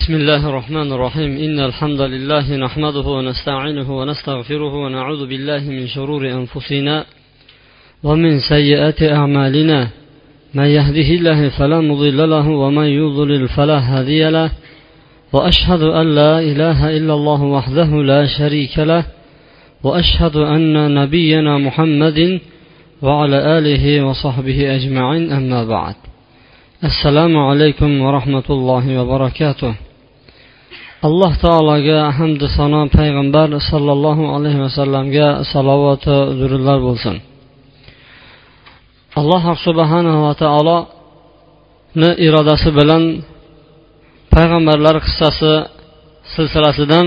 بسم 0.00 0.14
الله 0.14 0.48
الرحمن 0.48 0.92
الرحيم 0.92 1.36
إن 1.36 1.60
الحمد 1.60 2.00
لله 2.00 2.56
نحمده 2.56 3.00
ونستعينه 3.08 3.98
ونستغفره 3.98 4.74
ونعوذ 4.74 5.26
بالله 5.26 5.58
من 5.58 5.86
شرور 5.86 6.30
أنفسنا 6.30 7.04
ومن 8.04 8.38
سيئات 8.48 9.02
أعمالنا 9.02 9.88
من 10.54 10.64
يهده 10.64 11.08
الله 11.18 11.48
فلا 11.48 11.80
مضل 11.80 12.30
له 12.30 12.48
ومن 12.48 12.84
يضلل 12.84 13.48
فلا 13.48 13.78
هادي 13.78 14.30
له 14.30 14.50
وأشهد 15.32 15.82
أن 15.82 16.14
لا 16.14 16.38
إله 16.38 16.96
إلا 16.96 17.14
الله 17.14 17.42
وحده 17.42 18.02
لا 18.02 18.26
شريك 18.38 18.78
له 18.78 19.04
وأشهد 19.84 20.36
أن 20.36 20.94
نبينا 20.94 21.58
محمد 21.58 22.40
وعلى 23.02 23.58
آله 23.58 24.04
وصحبه 24.06 24.76
أجمعين 24.76 25.32
أما 25.32 25.64
بعد 25.64 25.94
alaykum 26.82 28.00
va 28.00 28.12
rahmatullohi 28.12 28.96
va 28.96 29.04
barakatuh. 29.04 29.89
Alloh 31.08 31.32
taologa 31.44 31.98
hamdu 32.18 32.46
sano 32.56 32.80
payg'ambar 32.98 33.48
sollallohu 33.70 34.24
alayhi 34.36 34.60
vasallamga 34.66 35.28
salovatu 35.52 36.14
durudlar 36.40 36.78
bo'lsin. 36.86 37.16
Alloh 39.20 39.44
subhanava 39.66 40.32
taoloni 40.44 42.10
irodasi 42.26 42.70
bilan 42.78 43.02
payg'ambarlar 44.34 44.96
qissasi 45.06 45.52
silsilasidan 46.34 47.06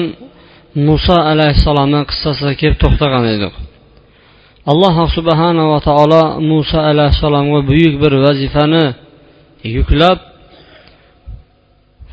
muso 0.88 1.18
alayhissalomni 1.32 2.02
qissasiga 2.10 2.54
kelib 2.62 2.78
to'xtagan 2.84 3.24
edik. 3.36 3.54
Alloh 4.72 4.96
subhanava 5.18 5.78
taolo 5.90 6.24
muso 6.52 6.80
alayhissalomga 6.92 7.60
buyuk 7.70 7.94
bir 8.04 8.14
vazifani 8.26 8.86
yuklab 9.76 10.18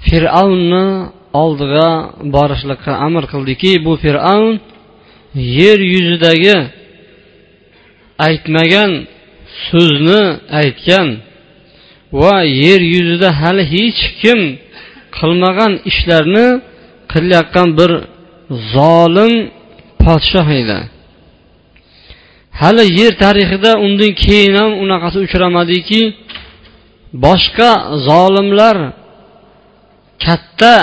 fir'avnni 0.06 0.84
oldiga 1.42 1.88
borishlikka 2.34 2.92
amr 3.06 3.24
qildiki 3.32 3.72
bu 3.86 3.92
fir'avn 4.02 4.54
yer 5.58 5.78
yuzidagi 5.94 6.56
aytmagan 8.26 8.90
so'zni 9.66 10.22
aytgan 10.60 11.08
va 12.20 12.36
yer 12.64 12.80
yuzida 12.94 13.28
hali 13.40 13.64
hech 13.74 14.00
kim 14.20 14.40
qilmagan 15.18 15.72
ishlarni 15.90 16.46
qilayotgan 17.12 17.68
bir 17.78 17.90
zolim 18.74 19.32
podshoh 20.02 20.48
edi. 20.60 20.78
Hali 22.60 22.84
yer 23.00 23.12
tarixida 23.24 23.72
undan 23.86 24.12
keyin 24.24 24.54
ham 24.60 24.70
unaqasi 24.84 25.18
uchramadiki 25.26 26.02
boshqa 27.24 27.70
zolimlar 28.08 28.76
katta 30.24 30.74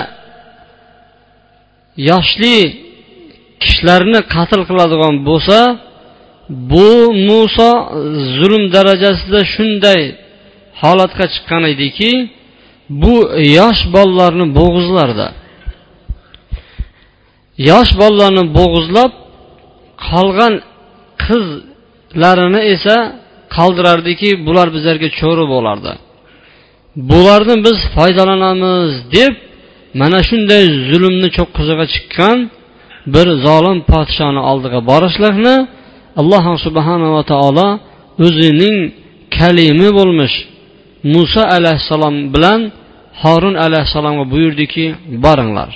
yoshli 2.09 2.57
kishilarni 3.63 4.19
qatl 4.33 4.61
qiladigan 4.69 5.15
bo'lsa 5.29 5.59
bu 6.71 6.89
muso 7.29 7.71
zulm 8.37 8.63
darajasida 8.75 9.39
shunday 9.53 10.01
holatga 10.81 11.25
chiqqan 11.33 11.63
ediki 11.73 12.11
bu 13.01 13.15
yosh 13.57 13.81
bolalarni 13.95 14.45
bo'g'izlardi. 14.59 15.27
Yosh 17.69 17.91
bolalarni 18.01 18.43
bo'g'izlab 18.57 19.11
qolgan 20.09 20.53
qizlarini 21.23 22.61
esa 22.73 22.95
qoldirardiki 23.55 24.29
bular 24.47 24.67
bizlarga 24.75 25.09
cho'ri 25.19 25.45
bo'lardi. 25.53 25.91
Bularni 27.09 27.55
biz 27.65 27.77
foydalanamiz 27.95 28.91
deb 29.17 29.33
mana 30.01 30.19
shunday 30.29 30.63
zulmni 30.89 31.29
cho'qqisiga 31.37 31.85
chiqqan 31.93 32.37
bir 33.13 33.27
zolim 33.45 33.77
podshoni 33.91 34.41
oldiga 34.51 34.79
borishlikni 34.91 35.55
alloh 36.19 36.45
subhanava 36.65 37.21
taolo 37.31 37.67
o'zining 38.25 38.77
kalimi 39.37 39.89
bo'lmish 39.99 40.35
muso 41.13 41.43
alayhissalom 41.57 42.15
bilan 42.33 42.59
horun 43.21 43.55
alayhissalomga 43.65 44.25
buyurdiki 44.33 44.85
boringlar. 45.25 45.71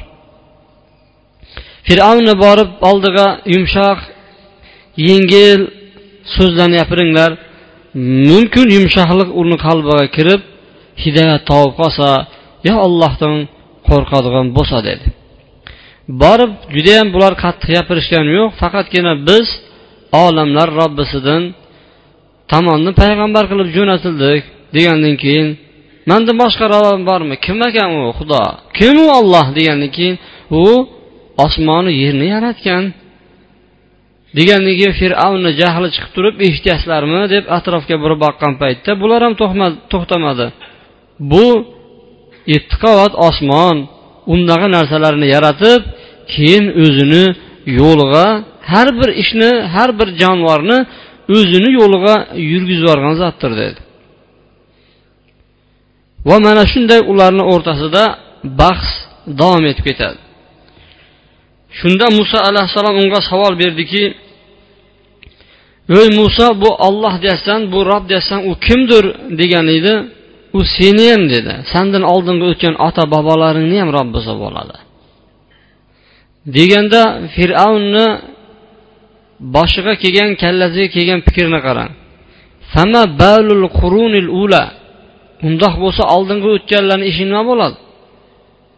Fir'avnni 1.88 2.34
borib 2.46 2.69
oldiga 2.90 3.28
yumshoq 3.53 4.00
yengil 5.09 5.59
so'zlarni 6.35 6.78
gapiringlar. 6.81 7.31
Mumkin 8.30 8.68
yumshoqlik 8.78 9.30
uni 9.41 9.58
qalbiga 9.66 10.06
kirib 10.16 10.41
hidoyat 11.03 11.41
topib 11.50 11.74
qolsa 11.80 12.09
yo 12.68 12.75
allohdan 12.88 13.35
qo'rqadigan 13.91 14.47
bo'lsa 14.57 14.78
dedi. 14.90 15.06
Borib 16.22 16.52
judayam 16.75 17.07
bular 17.16 17.34
qattiq 17.44 17.69
gapirishgani 17.78 18.31
yo'q 18.40 18.52
faqatgina 18.62 19.13
biz 19.29 19.47
olamlar 20.24 20.68
robbisidan 20.79 21.44
tomonni 22.52 22.91
payg'ambar 23.02 23.44
qilib 23.52 23.69
jo'natildik 23.78 24.44
degandan 24.75 25.16
keyin 25.24 25.47
mandan 26.09 26.35
boshqa 26.44 26.66
robbim 26.74 27.03
bormi? 27.09 27.35
Kim 27.46 27.57
ekan 27.69 27.90
u? 28.00 28.03
Xudo. 28.18 28.44
Kim 28.78 28.96
u 29.03 29.07
olloh 29.19 29.47
degandan 29.57 29.91
keyin 29.97 30.16
u 30.62 30.66
osmonu 31.46 31.91
yerni 32.02 32.28
yaratgan. 32.35 32.84
Degandan 34.38 34.73
keyin 34.79 34.94
fir'avnni 35.02 35.52
jahli 35.62 35.88
chiqib 35.96 36.12
turib 36.16 36.35
eshityapsizlarmi 36.47 37.22
deb 37.34 37.46
atrofga 37.58 37.96
burib 38.03 38.19
boqqan 38.25 38.53
paytda 38.62 38.91
bular 39.02 39.19
ham 39.25 39.34
to'xtamadi. 39.91 40.47
Bu 41.31 41.46
yetti 42.53 42.75
qavat 42.84 43.13
osmon 43.28 43.78
undaqa 44.34 44.67
narsalarni 44.75 45.28
yaratib 45.35 45.81
keyin 46.34 46.66
o'zini 46.84 47.25
yo'liga 47.79 48.28
har 48.72 48.88
bir 49.00 49.09
ishni 49.23 49.51
har 49.75 49.89
bir 50.00 50.07
jonivorni 50.22 50.78
o'zini 51.35 51.69
yo'liga 51.79 52.16
yurgizib 52.51 52.84
yuborgan 52.84 53.16
zotdir 53.22 53.51
dedi. 53.61 53.79
Va 56.28 56.38
mana 56.45 56.63
shunday 56.73 57.00
ularni 57.11 57.44
o'rtasida 57.53 58.03
bahs 58.61 58.88
davom 59.40 59.63
etib 59.72 59.85
ketadi. 59.90 60.19
Shunda 61.79 62.06
muso 62.17 62.38
alayhissalom 62.50 62.95
unga 63.03 63.19
savol 63.29 63.53
berdiki 63.61 64.03
ey 66.00 66.07
muso 66.19 66.47
bu 66.61 66.69
olloh 66.88 67.13
deyapsan 67.23 67.59
bu 67.73 67.79
rob 67.91 68.03
deyapsan 68.09 68.40
u 68.50 68.51
kimdir? 68.66 69.06
degan 69.40 69.67
edi. 69.78 69.94
U 70.57 70.59
seni 70.75 71.06
ham 71.12 71.23
dedi. 71.34 71.53
Sandan 71.73 72.03
oldingi 72.13 72.45
o'tgan 72.51 72.75
ota 72.88 73.03
bobolaringni 73.13 73.78
ham 73.81 73.89
robbisi 73.97 74.34
bo'ladi 74.44 74.78
deganda 76.56 77.01
fir'avnni 77.35 78.07
boshiga 79.56 79.94
kelgan 80.03 80.31
kallasiga 80.44 80.88
kelgan 80.95 81.19
fikrni 81.28 81.59
qarang. 81.67 81.91
Undoq 85.47 85.73
bo'lsa 85.84 86.03
oldingi 86.16 86.47
o'tganlarni 86.56 87.06
ishi 87.11 87.23
nima 87.29 87.44
bo'ladi? 87.51 87.78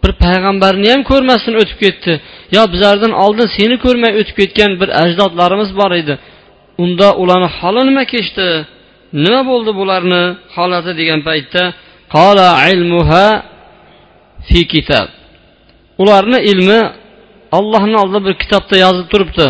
Bir 0.02 0.12
payg'ambarni 0.24 0.88
ham 0.94 1.02
ko'rmasdan 1.12 1.56
o'tib 1.62 1.78
ketdi. 1.84 2.14
Yo 2.56 2.62
bizlardan 2.74 3.14
oldin 3.24 3.48
seni 3.58 3.76
ko'rmay 3.86 4.12
o'tib 4.20 4.36
ketgan 4.42 4.72
bir 4.82 4.90
ajdodlarimiz 5.04 5.70
bor 5.80 5.92
edi. 6.02 6.14
Unda 6.84 7.08
ularni 7.22 7.50
holi 7.58 7.82
nima 7.90 8.04
kechdi? 8.14 8.48
Nima 9.24 9.42
bo'ldi 9.50 9.72
bularni 9.80 10.24
holati 10.56 10.92
degan 11.00 11.20
paytda 11.28 11.64
qola 12.16 12.50
ilmuha 12.74 13.26
fi 14.48 14.60
kitob 14.74 15.08
ularni 16.02 16.40
ilmi 16.52 16.82
ollohni 17.58 17.96
oldida 18.04 18.20
bir 18.28 18.34
kitobda 18.42 18.76
yozib 18.86 19.08
turibdi. 19.12 19.48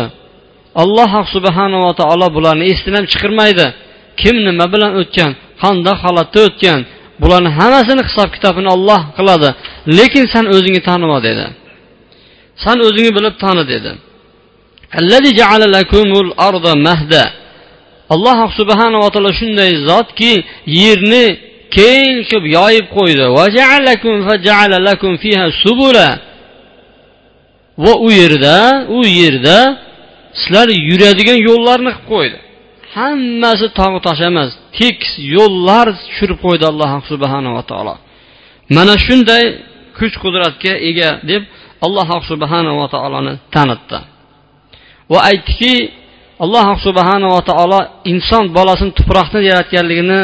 Alloh 0.82 1.12
subhanava 1.34 1.90
taolo 2.00 2.26
bularni 2.36 2.64
esidan 2.72 2.94
ham 2.98 3.06
chiqarmaydi. 3.12 3.66
Kim 4.20 4.36
nima 4.46 4.66
bilan 4.74 4.92
o'tgan 5.00 5.30
qanday 5.62 5.94
holatda 6.04 6.40
o'tgan 6.48 6.80
bularni 7.22 7.50
hammasini 7.58 8.02
hisob 8.08 8.28
kitobini 8.36 8.68
olloh 8.76 9.00
qiladi. 9.18 9.48
Lekin 9.98 10.24
san 10.32 10.44
o'zingni 10.54 10.82
tanima 10.88 11.18
dedi. 11.28 11.46
San 12.64 12.76
o'zingni 12.86 13.12
bilib 13.18 13.34
tani 13.44 13.64
dedi. 13.72 13.90
Alloh 18.14 18.38
subhanava 18.58 19.08
taolo 19.14 19.30
shunday 19.40 19.70
zotki 19.88 20.32
yerni 20.80 21.24
keng 21.76 22.12
qilib 22.28 22.44
yoyib 22.56 22.86
qo'ydi. 22.96 23.24
Va 27.84 27.92
u 28.06 28.08
yerda 28.20 28.58
u 28.98 29.00
yerda 29.20 29.58
sizlar 30.40 30.68
yuradigan 30.90 31.38
yo'llarni 31.48 31.90
qilib 31.94 32.08
qo'ydi. 32.12 32.38
Hammasi 32.96 33.66
tog' 33.78 33.98
tosh 34.06 34.22
emas 34.30 34.50
tekis 34.78 35.12
yo'llar 35.36 35.86
tushirib 36.06 36.38
qo'ydi 36.44 36.64
alloh 36.72 36.90
subhanava 37.10 37.62
taolo. 37.70 37.94
Mana 38.76 38.94
shunday 39.06 39.44
kuch 39.98 40.14
qudratga 40.24 40.72
ega 40.88 41.10
deb 41.30 41.42
alloh 41.86 42.08
subhanava 42.30 42.86
taoloni 42.94 43.34
tanitdi. 43.54 43.98
Va 45.12 45.18
aytdiki 45.30 45.74
alloh 46.42 46.66
subhanava 46.86 47.40
taolo 47.50 47.80
inson 48.12 48.44
bolasini 48.56 48.92
tuproqdan 48.98 49.42
yaratganligini 49.50 50.20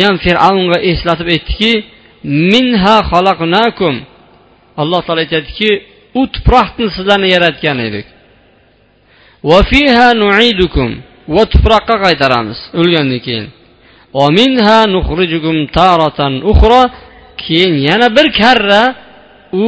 ham 0.00 0.14
fir'avnga 0.24 0.78
eslatib 0.90 1.28
aytdiki 1.34 1.72
minha 2.52 2.96
xalaqnakum. 3.10 3.94
Alloh 4.82 5.00
taolo 5.06 5.20
aytyaptiki 5.24 5.70
u 6.20 6.22
tuproqdan 6.34 6.88
sizlarni 6.96 7.28
yaratgan 7.34 7.78
edik. 7.88 8.06
Va 11.34 11.44
tuproqqa 11.52 11.96
qaytaramiz 12.04 12.58
o'lgandan 12.80 13.20
keyin. 13.26 13.46
Keyin 17.42 17.74
yana 17.88 18.08
bir 18.16 18.26
karra 18.40 18.82
u 19.62 19.64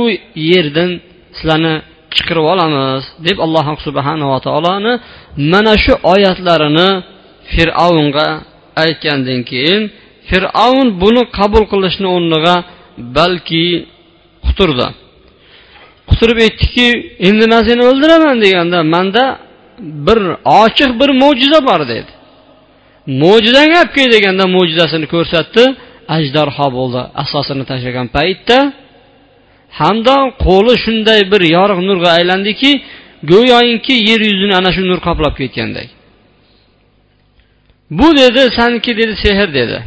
yerdan 0.51 0.91
sizlarni 1.37 1.75
chiqirib 2.19 2.47
olamiz 2.53 3.03
deb 3.27 3.39
alloh 3.45 3.67
subhanava 3.87 4.39
taoloni 4.47 4.93
mana 5.53 5.75
shu 5.85 5.93
oyatlarini 6.13 6.91
fir'avnga 7.55 8.29
aytgandan 8.85 9.41
keyin 9.51 9.83
fir'avn 10.29 10.89
buni 11.03 11.23
qabul 11.39 11.65
qilishni 11.73 12.09
o'rniga 12.17 12.57
balki 13.17 13.67
quturdi. 14.47 14.87
Quturib 16.11 16.39
aytdiki 16.47 16.87
endi 17.29 17.45
man 17.53 17.63
seni 17.69 17.83
o'ldiraman 17.91 18.37
deganda 18.45 18.79
manda 18.95 19.25
bir 20.07 20.19
ochiq 20.63 20.91
bir 21.01 21.11
mo'jiza 21.23 21.61
bor 21.69 21.81
dedi. 21.93 22.11
Mo'jizang 23.23 23.71
olib 23.79 23.91
kel 23.97 24.09
deganda 24.17 24.45
mo'jizasini 24.57 25.07
ko'rsatdi. 25.15 25.65
Ajdarho 26.17 26.67
bo'ldi 26.79 27.01
asosini 27.23 27.65
tashlagan 27.71 28.07
paytda 28.17 28.59
hamdon 29.81 30.25
qo'li 30.45 30.75
shunday 30.85 31.21
bir 31.33 31.43
yorug' 31.57 31.83
nurga 31.89 32.11
aylandiki 32.19 32.71
go'yoinki 33.33 33.95
yer 34.09 34.21
yuzini 34.31 34.55
ana 34.61 34.71
shu 34.77 34.83
nur 34.91 35.01
qoplab 35.07 35.35
ketgandek 35.41 35.89
bu 37.99 38.17
dedi 38.17 38.41
saniki 38.59 38.97
dedi 38.97 39.15
sehr 39.25 39.55
dedi. 39.55 39.79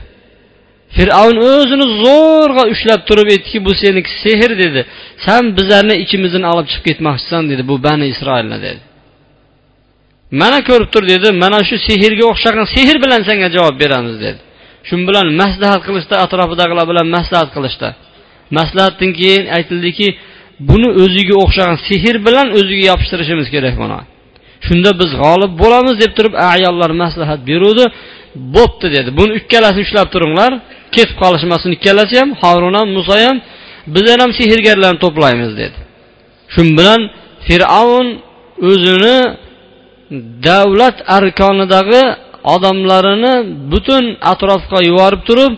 Fir'avn 0.96 1.38
o'zini 1.50 1.88
zo'rg'a 2.04 2.64
ushlab 2.74 3.02
turib 3.10 3.28
aytdiki 3.34 3.60
bu 3.66 3.72
seniki 3.84 4.12
sehr 4.24 4.52
dedi. 4.64 4.82
San 5.26 5.44
bizlarni 5.58 5.96
ichimizdan 6.04 6.44
olib 6.52 6.68
chiqib 6.72 6.86
ketmoqchisan 6.88 7.44
dedi 7.52 7.64
bu 7.70 7.76
bani 7.88 8.06
isroilni 8.14 8.58
dedi. 8.66 8.82
Mana 10.42 10.60
ko'rib 10.70 10.90
tur 10.94 11.04
dedi 11.14 11.28
mana 11.44 11.60
shu 11.68 11.76
sehrga 11.88 12.26
o'xshagan 12.32 12.66
sehr 12.76 12.96
bilan 13.04 13.22
senga 13.30 13.48
javob 13.56 13.76
beramiz 13.84 14.16
dedi. 14.26 14.40
Shu 14.88 14.96
bilan 15.10 15.28
maslahat 15.42 15.82
qilishda 15.88 16.16
atrofidagilar 16.26 16.86
bilan 16.92 17.08
maslahat 17.16 17.50
qilishdi. 17.56 17.90
Maslahatdan 18.57 19.12
keyin 19.19 19.44
aytildiki 19.57 20.07
buni 20.69 20.89
o'ziga 21.03 21.36
o'xshagan 21.44 21.77
sehr 21.88 22.15
bilan 22.27 22.47
o'ziga 22.57 22.83
yopishtirishimiz 22.92 23.47
kerak 23.56 23.75
buni 23.83 24.00
shunda 24.68 24.92
biz 25.01 25.12
g'olib 25.21 25.51
bo'lamiz 25.62 25.95
deb 26.03 26.12
turib 26.18 26.33
ayollar 26.53 26.92
maslahat 27.03 27.42
beruvdi. 27.50 27.86
Bo'pti 28.56 28.88
dedi. 28.95 29.09
Buni 29.19 29.31
ikkalasini 29.39 29.83
ushlab 29.88 30.07
turinglar. 30.13 30.51
Ketib 30.95 31.18
qolishmasin. 31.24 31.69
Ikkalasi 31.77 32.15
ham 32.21 32.30
harun 32.42 32.74
ham 32.80 32.88
muso 32.97 33.15
ham 33.25 33.38
bizlar 33.95 34.18
ham 34.24 34.31
sehrgarlarni 34.39 35.00
to'playmiz 35.06 35.51
dedi. 35.62 35.77
Shu 36.53 36.62
bilan 36.80 37.01
fir'avn 37.48 38.07
o'zini 38.69 39.18
davlat 40.48 40.98
arkonidagi 41.18 42.03
odamlarini 42.56 43.33
butun 43.71 44.03
atrofga 44.31 44.80
yuborib 44.89 45.21
turib 45.30 45.53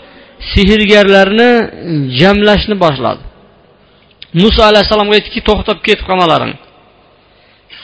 sehrgarlarni 0.54 1.52
jamlashni 2.20 2.76
boshladi. 2.86 3.22
Muso 4.42 4.62
alayhissalomga 4.70 5.14
aytdiki 5.18 5.42
to'xtab 5.50 5.78
ketib 5.88 6.06
qolmalaring. 6.10 6.54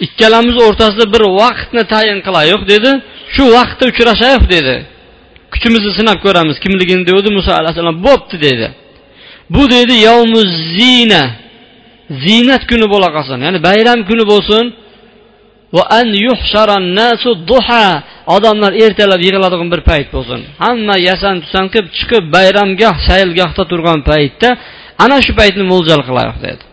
Ikkalamiz 0.06 0.56
o'rtasida 0.66 1.06
bir 1.14 1.24
vaqtni 1.42 1.84
tayin 1.94 2.20
qilayiq 2.28 2.62
dedi. 2.74 2.92
Shu 3.36 3.44
vaqtda 3.58 3.84
uchrashayiq 3.92 4.44
dedi. 4.56 4.76
Kuchimizni 5.54 5.92
sinab 6.00 6.18
ko'ramiz 6.26 6.58
kimligini 6.64 7.04
degandi 7.08 7.30
muso 7.38 7.52
alayhissalom 7.60 7.98
bo'pti 8.08 8.36
dedi. 8.48 8.68
Bu 9.56 9.64
dedi 9.76 9.96
yovmu 10.08 10.42
zina. 10.78 11.24
Ziynat 12.24 12.64
kuni 12.72 12.86
bo'la 12.94 13.10
qolsin 13.16 13.38
ya'ni 13.46 13.60
bayram 13.68 14.00
kuni 14.10 14.24
bo'lsin. 14.32 14.64
Odamlar 18.36 18.72
ertalab 18.84 19.22
yig'iladigan 19.28 19.70
bir 19.74 19.82
payt 19.90 20.08
bo'lsin. 20.16 20.40
Hamma 20.64 20.96
yasan 21.10 21.36
tusan 21.44 21.66
qilib 21.74 21.90
chiqib 21.98 22.24
bayramgoh 22.36 22.96
saylgohda 23.08 23.64
turgan 23.72 24.00
paytda 24.10 24.50
ana 25.04 25.18
shu 25.26 25.32
paytni 25.40 25.64
mo'ljal 25.74 26.02
qilaylik 26.08 26.40
dedi. 26.48 26.64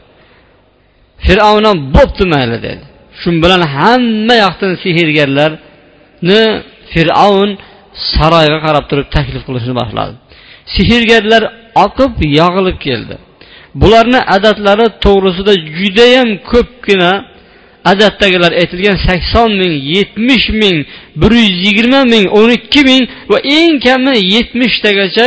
Fir'avn 1.26 1.64
ham 1.68 1.78
bo'pti 1.96 2.24
mayli 2.34 2.58
dedi. 2.66 2.84
Shu 3.20 3.28
bilan 3.44 3.62
hamma 3.76 4.34
yoqdan 4.44 4.72
sehrgarlarni 4.84 6.42
fir'avn 6.92 7.50
saroyga 8.14 8.58
qarab 8.66 8.84
turib 8.90 9.06
taklif 9.16 9.42
qilishni 9.48 9.74
boshladi. 9.80 10.14
Sehrgarlar 10.74 11.42
oqib 11.84 12.12
yog'ilib 12.40 12.78
keldi. 12.86 13.14
Bularni 13.82 14.20
adatlari 14.36 14.86
to'g'risida 15.04 15.54
judayam 15.78 16.28
ko'pgina 16.50 17.12
adatdagilar 17.84 18.52
aytilgan 18.60 18.96
sakson 19.08 19.50
ming 19.60 19.74
yetmish 19.96 20.48
ming 20.62 20.78
bir 21.20 21.32
yuz 21.42 21.56
yigirma 21.66 22.00
ming 22.12 22.24
o'n 22.38 22.50
ikki 22.58 22.82
ming 22.90 23.02
va 23.30 23.38
eng 23.58 23.74
kami 23.86 24.14
yetmishtagacha 24.34 25.26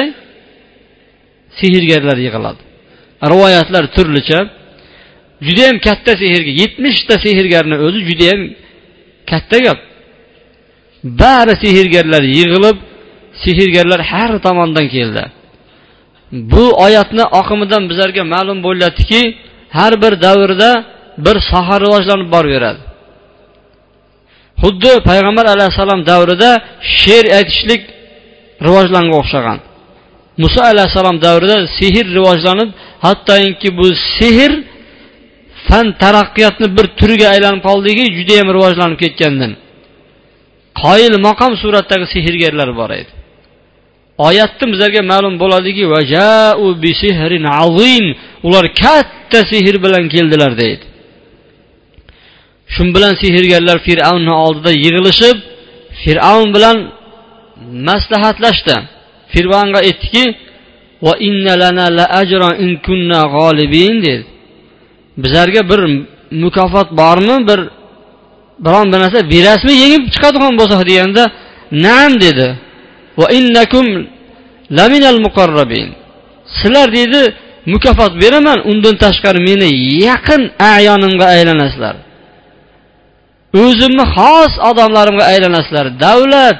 sehrgarlar 1.59 2.17
yig'iladi. 2.25 2.61
Rivoyatlar 3.31 3.83
turlicha. 3.95 4.39
Judayam 5.47 5.77
katta 5.87 6.11
sehrga 6.23 6.51
yetmishta 6.61 7.15
sehrgarni 7.25 7.75
o'zi 7.85 7.99
judayam 8.09 8.41
katta 9.31 9.57
gap. 9.65 9.79
Bari 11.21 11.53
sehrgarlar 11.63 12.23
yig'ilib 12.37 12.77
sehrgarlar 13.43 14.01
har 14.11 14.31
tomondan 14.45 14.87
keldi. 14.95 15.23
Bu 16.53 16.65
oyatni 16.85 17.23
oqimidan 17.39 17.83
bizlarga 17.89 18.23
ma'lum 18.33 18.59
bo'lyaptiki 18.67 19.21
har 19.77 19.93
bir 20.03 20.13
davrda 20.25 20.71
bir 21.25 21.35
soha 21.51 21.75
rivojlanib 21.85 22.29
boraveradi. 22.35 22.81
Xuddi 24.63 24.91
payg'ambar 25.09 25.45
alayhissalom 25.55 26.01
davrida 26.11 26.49
she'r 26.99 27.25
aytishlik 27.37 27.81
rivojlanga 28.67 29.15
o'xshagan. 29.21 29.59
Muso 30.43 30.61
alayhissalom 30.71 31.17
davrida 31.25 31.57
sehr 31.77 32.05
rivojlanib 32.17 32.69
hattoki 33.05 33.69
bu 33.79 33.87
sehr 34.17 34.51
fan 35.67 35.85
taraqqiyotni 36.03 36.67
bir 36.77 36.85
turiga 36.99 37.27
aylanib 37.33 37.61
qoldiki 37.69 38.03
judayam 38.17 38.47
rivojlanib 38.55 38.97
ketgandan. 39.03 39.51
Qoyil 40.83 41.15
maqom 41.27 41.51
suratdagi 41.61 42.05
sehrgarlar 42.13 42.69
bor 42.79 42.91
edi. 43.01 43.11
Oyatda 44.27 44.65
bizlarga 44.71 45.01
ma'lum 45.11 45.35
bo'ladiki 45.43 45.83
ular 48.47 48.65
katta 48.83 49.39
sehr 49.51 49.75
bilan 49.85 50.03
keldilar 50.13 50.51
deydi. 50.61 50.85
Shu 52.73 52.83
bilan 52.95 53.13
sehrgarlar 53.21 53.77
fir'avnni 53.87 54.33
oldida 54.45 54.71
yig'ilishib 54.83 55.37
fir'avn 56.03 56.47
bilan 56.55 56.77
maslahatlashdi. 57.87 58.75
Fir'avnga 59.33 59.79
aytdiki 59.87 60.23
dedi. 64.05 64.25
Bizlarga 65.23 65.61
bir 65.71 65.81
mukofot 66.43 66.89
bormi? 67.01 67.37
Bir 67.49 67.59
biron 68.65 68.87
bir 68.93 68.99
narsa 69.03 69.19
berasizmi 69.33 69.73
yengib 69.83 70.03
chiqadigan 70.13 70.53
bo'lsa 70.59 70.75
deganda 70.89 71.23
nam 71.85 72.11
dedi. 72.25 72.47
Sizlar 76.59 76.87
deydi 76.97 77.21
mukofot 77.73 78.13
beraman 78.21 78.59
undan 78.69 78.95
tashqari 79.03 79.39
meni 79.49 79.69
yaqin 80.07 80.41
ayonimga 80.73 81.25
aylanasizlar. 81.35 81.95
O'zimni 83.61 84.05
xos 84.15 84.53
odamlarimga 84.69 85.23
aylanasizlar. 85.31 85.85
Davlat 86.05 86.57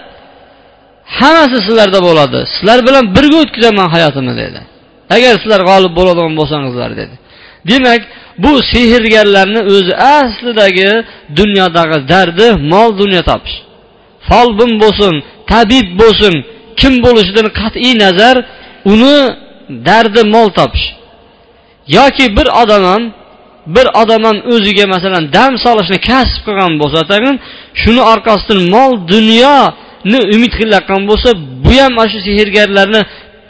hammasi 1.20 1.58
sizlarda 1.68 2.00
bo'ladi. 2.08 2.40
Sizlar 2.54 2.80
bilan 2.88 3.06
birga 3.16 3.38
o'tkazaman 3.44 3.88
hayotimni 3.96 4.34
dedi. 4.44 4.60
Agar 5.16 5.34
sizlar 5.42 5.62
g'olib 5.70 5.94
bo'ladigan 6.00 6.34
bo'lsangizlar 6.40 6.92
dedi. 7.02 7.16
Demak 7.70 8.02
bu 8.44 8.52
sehrgarlarni 8.74 9.62
o'zi 9.74 9.94
aslidagi 10.18 10.92
dunyodagi 11.40 11.98
dardi 12.12 12.48
mol 12.72 12.90
dunyo 13.02 13.22
topish. 13.32 13.58
Folbin 14.30 14.72
bo'lsin 14.84 15.14
tabib 15.52 15.88
bo'lsin 16.02 16.34
kim 16.80 16.94
bo'lishidan 17.06 17.48
qat'iy 17.60 17.94
nazar 18.04 18.36
uni 18.94 19.18
dardi 19.88 20.22
mol 20.36 20.50
topish. 20.60 20.86
Yoki 21.98 22.26
bir 22.38 22.48
odam 22.62 22.84
ham 22.92 23.04
bir 23.76 23.86
odam 24.02 24.24
ham 24.28 24.38
o'ziga 24.54 24.86
masalan 24.96 25.24
dam 25.38 25.54
solishni 25.66 26.00
kasb 26.10 26.40
qilgan 26.46 26.74
bo'lsa 26.82 27.00
tag'in 27.12 27.36
shuni 27.82 28.02
orqasidan 28.14 28.60
mol 28.76 28.92
dunyoni 29.14 30.20
umid 30.36 30.54
qilayotgan 30.60 31.02
bo'lsa 31.10 31.30
bu 31.66 31.74
ham 31.82 31.92
mana 31.98 32.10
shu 32.14 32.20
sehrgarlarni 32.28 33.02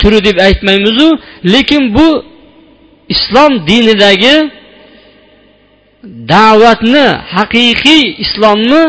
turi 0.01 0.19
deb 0.27 0.37
aytmaymizu. 0.47 1.07
Lekin 1.53 1.83
bu 1.95 2.07
islom 3.13 3.51
dinidagi 3.69 4.35
da'vatni 6.33 7.07
haqiqiy 7.35 8.03
islomni 8.23 8.83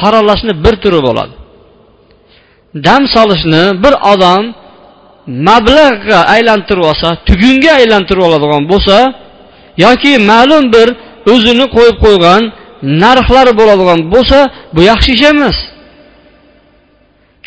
qoralashni 0.00 0.52
bir 0.64 0.74
turi 0.82 1.00
bo'ladi. 1.06 1.34
Dam 2.86 3.02
solishni 3.14 3.64
bir 3.84 3.94
odam 4.12 4.42
mablag'ga 5.48 6.20
aylantirib 6.34 6.84
olsa 6.90 7.08
tugunga 7.28 7.72
aylantirib 7.80 8.22
oladigan 8.28 8.62
bo'lsa 8.72 8.96
yoki 9.84 10.12
ma'lum 10.30 10.64
bir 10.74 10.88
o'zini 11.32 11.66
qo'yib 11.76 11.96
qo'ygan 12.04 12.42
narxlar 13.02 13.46
bo'ladigan 13.60 14.00
bo'lsa 14.12 14.38
bu 14.74 14.80
yaxshi 14.90 15.10
ish 15.16 15.24
emas. 15.32 15.58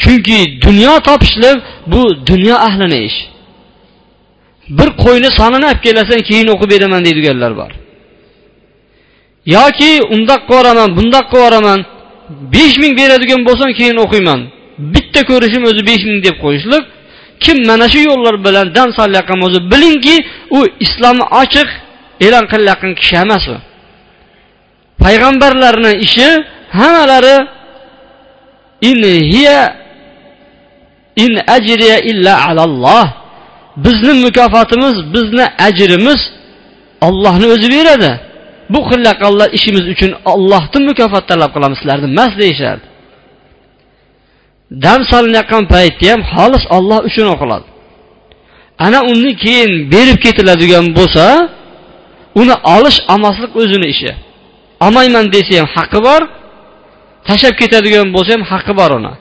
Chunki 0.01 0.39
dunyo 0.65 0.93
topishlik 1.07 1.57
bu 1.93 2.01
dunyo 2.29 2.55
ahlini 2.67 2.99
ish. 3.09 3.19
Bir 4.77 4.89
qo'yni 5.03 5.29
sonini 5.39 5.65
olib 5.69 5.81
kelasan 5.85 6.21
keyin 6.27 6.47
o'qib 6.53 6.69
beraman 6.73 7.01
deydiganlar 7.07 7.51
bor. 7.61 7.71
Yoki 9.55 9.91
undoq 10.15 10.41
qilib 10.49 10.51
yuboraman 10.51 10.89
bundoq 10.97 11.25
qilib 11.31 11.43
yuboraman 11.43 11.79
besh 12.55 12.75
ming 12.81 12.93
beradigan 12.99 13.41
bo'lsam 13.47 13.69
keyin 13.79 13.97
o'qiyman. 14.05 14.39
Bitta 14.93 15.21
ko'rishim 15.29 15.63
o'zi 15.69 15.81
besh 15.89 16.03
ming 16.09 16.19
deb 16.27 16.35
qo'yishlik. 16.43 16.83
Kim 17.43 17.57
mana 17.69 17.87
shu 17.93 17.99
yo'llar 18.09 18.35
bilan 18.45 18.67
dam 18.77 18.89
solayotgan 18.97 19.37
bo'lsa 19.43 19.59
bilingki 19.71 20.15
u 20.57 20.59
islomni 20.85 21.25
ochiq 21.41 21.67
e'lon 22.25 22.45
qilayotgan 22.51 22.93
kishi 22.99 23.15
emas 23.23 23.45
u. 23.53 23.55
Payg'ambarlarni 25.03 25.91
ishi 26.05 26.27
hammalari 26.79 27.37
in 28.89 28.99
hiya 29.33 29.59
in 31.23 31.31
ajriya 31.57 31.97
illa 32.11 32.33
alalloh 32.49 33.05
bizni 33.85 34.13
mukofotimiz 34.25 34.95
bizni 35.13 35.45
ajrimiz 35.67 36.21
ollohni 37.07 37.47
o'zi 37.55 37.67
beradi. 37.75 38.11
Bu 38.73 38.79
qilayotganlar 38.89 39.49
ishimiz 39.57 39.85
uchun 39.93 40.11
ollohdan 40.33 40.83
mukofot 40.89 41.23
talab 41.31 41.51
qilamiz 41.55 41.77
sizlarni 41.81 42.07
emas 42.13 42.31
deyishardi. 42.41 42.85
Dam 44.85 44.99
solinayotgan 45.11 45.63
paytda 45.73 46.05
ham 46.11 46.21
xolis 46.33 46.63
olloh 46.77 46.99
uchun 47.09 47.27
o'qiladi. 47.33 47.67
Ana 48.85 48.99
undan 49.11 49.33
keyin 49.43 49.71
berib 49.93 50.17
ketiladigan 50.25 50.85
bo'lsa 50.97 51.25
uni 52.41 52.55
olish 52.75 52.97
olmaslik 53.13 53.51
o'zini 53.61 53.87
ishi. 53.93 54.11
Olmayman 54.85 55.25
desa 55.35 55.53
ham 55.59 55.67
haqqi 55.75 55.99
bor 56.07 56.21
tashlab 57.27 57.55
ketadigan 57.61 58.07
bo'lsa 58.15 58.31
ham 58.35 58.43
haqqi 58.51 58.73
bor 58.79 58.91
uni. 58.99 59.13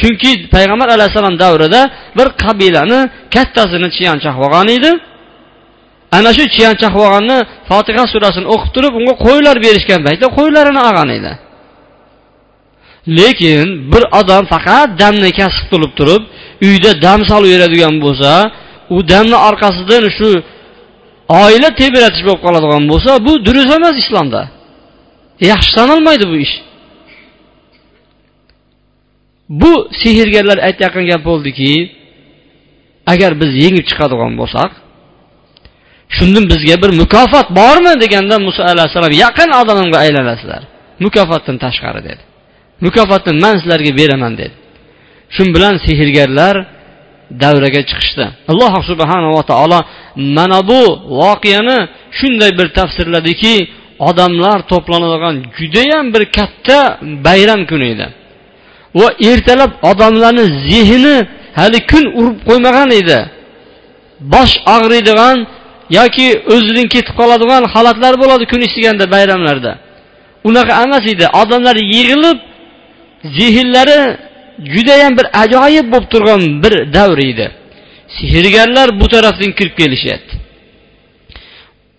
Chunki 0.00 0.30
payg'ambar 0.54 0.88
alayhissalom 0.96 1.36
davrida 1.44 1.80
bir 2.18 2.28
qabilani 2.42 3.00
kattasini 3.34 3.88
chiyan 3.96 4.18
bo'lgan 4.42 4.68
edi. 4.76 4.90
Ana 6.16 6.30
shu 6.36 6.44
chiyan 6.54 6.74
bo'lganni 6.98 7.38
fotiha 7.70 8.04
surasini 8.12 8.46
o'qib 8.54 8.70
turib 8.76 8.92
unga 8.98 9.14
qo'ylar 9.26 9.56
berishgan 9.66 10.00
paytda 10.06 10.26
qo'ylarini 10.38 10.80
olgan 10.88 11.10
edi. 11.18 11.32
Lekin 13.18 13.66
bir 13.92 14.02
odam 14.20 14.44
faqat 14.52 14.88
damni 15.02 15.30
kasb 15.40 15.64
qilib 15.72 15.92
turib 15.98 16.22
uyda 16.68 16.90
dam 17.04 17.20
solib 17.30 17.50
yuradigan 17.54 17.94
bo'lsa 18.04 18.32
u 18.96 18.98
damni 19.12 19.36
orqasidan 19.48 20.04
shu 20.16 20.30
oila 21.28 21.68
tebratish 21.80 22.22
bo'lib 22.26 22.40
qoladigan 22.46 22.84
bo'lsa 22.92 23.10
bu 23.26 23.32
durust 23.46 23.70
emas 23.78 23.96
islomda. 24.04 24.42
Yaxshi 25.50 25.70
sanalmaydi 25.78 26.24
bu 26.32 26.36
ish. 26.46 26.54
Bu 29.60 29.72
sehrgarlar 30.02 30.58
aytayotgan 30.68 31.04
gap 31.10 31.22
bo'ldiki 31.30 31.72
agar 33.12 33.30
biz 33.40 33.50
yengib 33.62 33.84
chiqadigan 33.90 34.32
bo'lsak 34.40 34.70
shundan 36.16 36.44
bizga 36.52 36.76
bir 36.82 36.90
mukofot 37.02 37.46
bormi 37.60 37.92
deganda 38.02 38.36
muso 38.46 38.62
alayhissalom 38.72 39.12
yaqin 39.24 39.50
odamimga 39.60 39.98
aylanasizlar 40.04 40.62
mukofotdan 41.04 41.56
tashqari 41.64 42.00
dedi. 42.08 42.22
Mukofotni 42.86 43.32
man 43.44 43.54
sizlarga 43.60 43.92
beraman 44.00 44.32
dedi. 44.40 44.54
Shu 45.34 45.42
bilan 45.54 45.74
sehrgarlar 45.86 46.56
davraga 47.42 47.82
chiqishdi. 47.90 48.24
Alloh 48.50 48.72
subhanava 48.90 49.42
taolo 49.50 49.78
mana 50.36 50.60
bu 50.70 50.82
voqeani 51.20 51.78
shunday 52.18 52.50
bir 52.58 52.68
tafsirladiki 52.78 53.54
odamlar 54.08 54.58
to'planadigan 54.72 55.34
judayam 55.58 56.04
bir 56.14 56.24
katta 56.36 56.78
bayram 57.26 57.60
kuni 57.70 57.86
edi. 57.94 58.06
Va 58.98 59.08
ertalab 59.30 59.72
odamlarni 59.90 60.44
zehni 60.70 61.16
hali 61.58 61.78
kun 61.90 62.04
urib 62.20 62.38
qo'ymagan 62.48 62.90
edi. 63.00 63.18
Bosh 64.34 64.54
og'riydigan 64.76 65.36
yoki 65.98 66.26
o'zidan 66.54 66.86
ketib 66.94 67.14
qoladigan 67.20 67.62
holatlar 67.74 68.14
bo'ladi 68.22 68.44
kun 68.52 68.60
isiganda 68.68 69.04
bayramlarda. 69.14 69.72
Unaqa 70.48 70.72
emas 70.84 71.04
edi. 71.12 71.26
Odamlar 71.42 71.76
yig'ilib 71.94 72.38
zehnlari 73.38 74.00
judayam 74.74 75.12
bir 75.18 75.26
ajoyib 75.42 75.86
bo'lib 75.92 76.08
turgan 76.12 76.42
bir 76.62 76.74
davr 76.96 77.18
edi. 77.32 77.46
Sehrgarlar 78.18 78.88
bu 79.00 79.06
tarafdan 79.14 79.50
kirib 79.58 79.74
kelishyapti. 79.80 80.34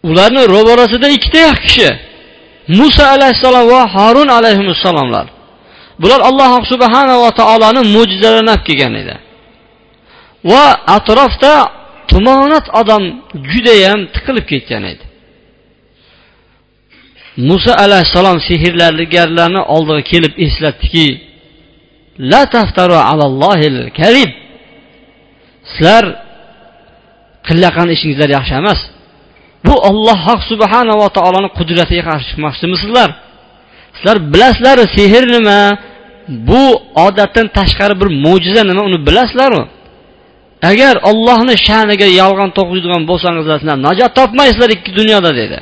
Ularni 0.10 0.42
ro'barasida 0.56 1.08
ikkita 1.18 1.54
kishi 1.66 1.90
muso 2.80 3.04
alayhissalom 3.16 3.66
va 3.74 3.82
harun 3.96 4.28
alayhissalomlar 4.38 5.26
bular 6.02 6.20
alloh 6.30 6.52
subhanava 6.72 7.30
taoloni 7.40 7.82
mo'jizalarini 7.96 8.50
olib 8.54 8.64
kelgan 8.68 8.94
edi. 9.02 9.16
Va 10.52 10.66
atrofda 10.98 11.54
tumonat 12.12 12.66
odam 12.82 13.04
judayam 13.52 14.00
tiqilib 14.16 14.46
ketgan 14.52 14.84
edi. 14.94 15.06
Muso 17.50 17.72
alayhissalom 17.86 18.38
sehrlargarlarni 18.50 19.62
oldiga 19.76 20.02
kelib 20.12 20.34
eslatdiki 20.46 21.06
la 22.20 22.42
taftaru 22.56 22.98
alallohil 23.12 23.78
karib 24.00 24.32
sizlar 25.74 26.04
qilayotgan 27.48 27.90
ishingizlar 27.96 28.30
yaxshi 28.38 28.54
emas. 28.62 28.80
Bu 29.68 29.74
olloh 29.90 30.22
subhanava 30.50 31.08
taoloni 31.18 31.50
qudratiga 31.58 32.04
qarshi 32.10 32.26
chiqmoqchimisizlar? 32.32 33.10
Sizlar 33.96 34.18
bilasizlar 34.34 34.78
sehr 34.98 35.24
nima? 35.36 35.60
Bu 36.50 36.64
odatdan 37.06 37.48
tashqari 37.58 37.96
bir 38.02 38.10
mo'jiza 38.26 38.64
nima 38.70 38.82
uni 38.90 39.00
bilasizlaru? 39.08 39.62
Agar 40.72 40.94
ollohni 41.10 41.56
sha'niga 41.68 42.08
yolg'on 42.22 42.50
to'qiydigan 42.58 43.02
bo'lsangizlar 43.10 43.58
sizlar 43.62 43.78
najot 43.88 44.12
topmaysizlar 44.20 44.70
ikki 44.78 44.92
dunyoda 45.00 45.32
dedi. 45.42 45.58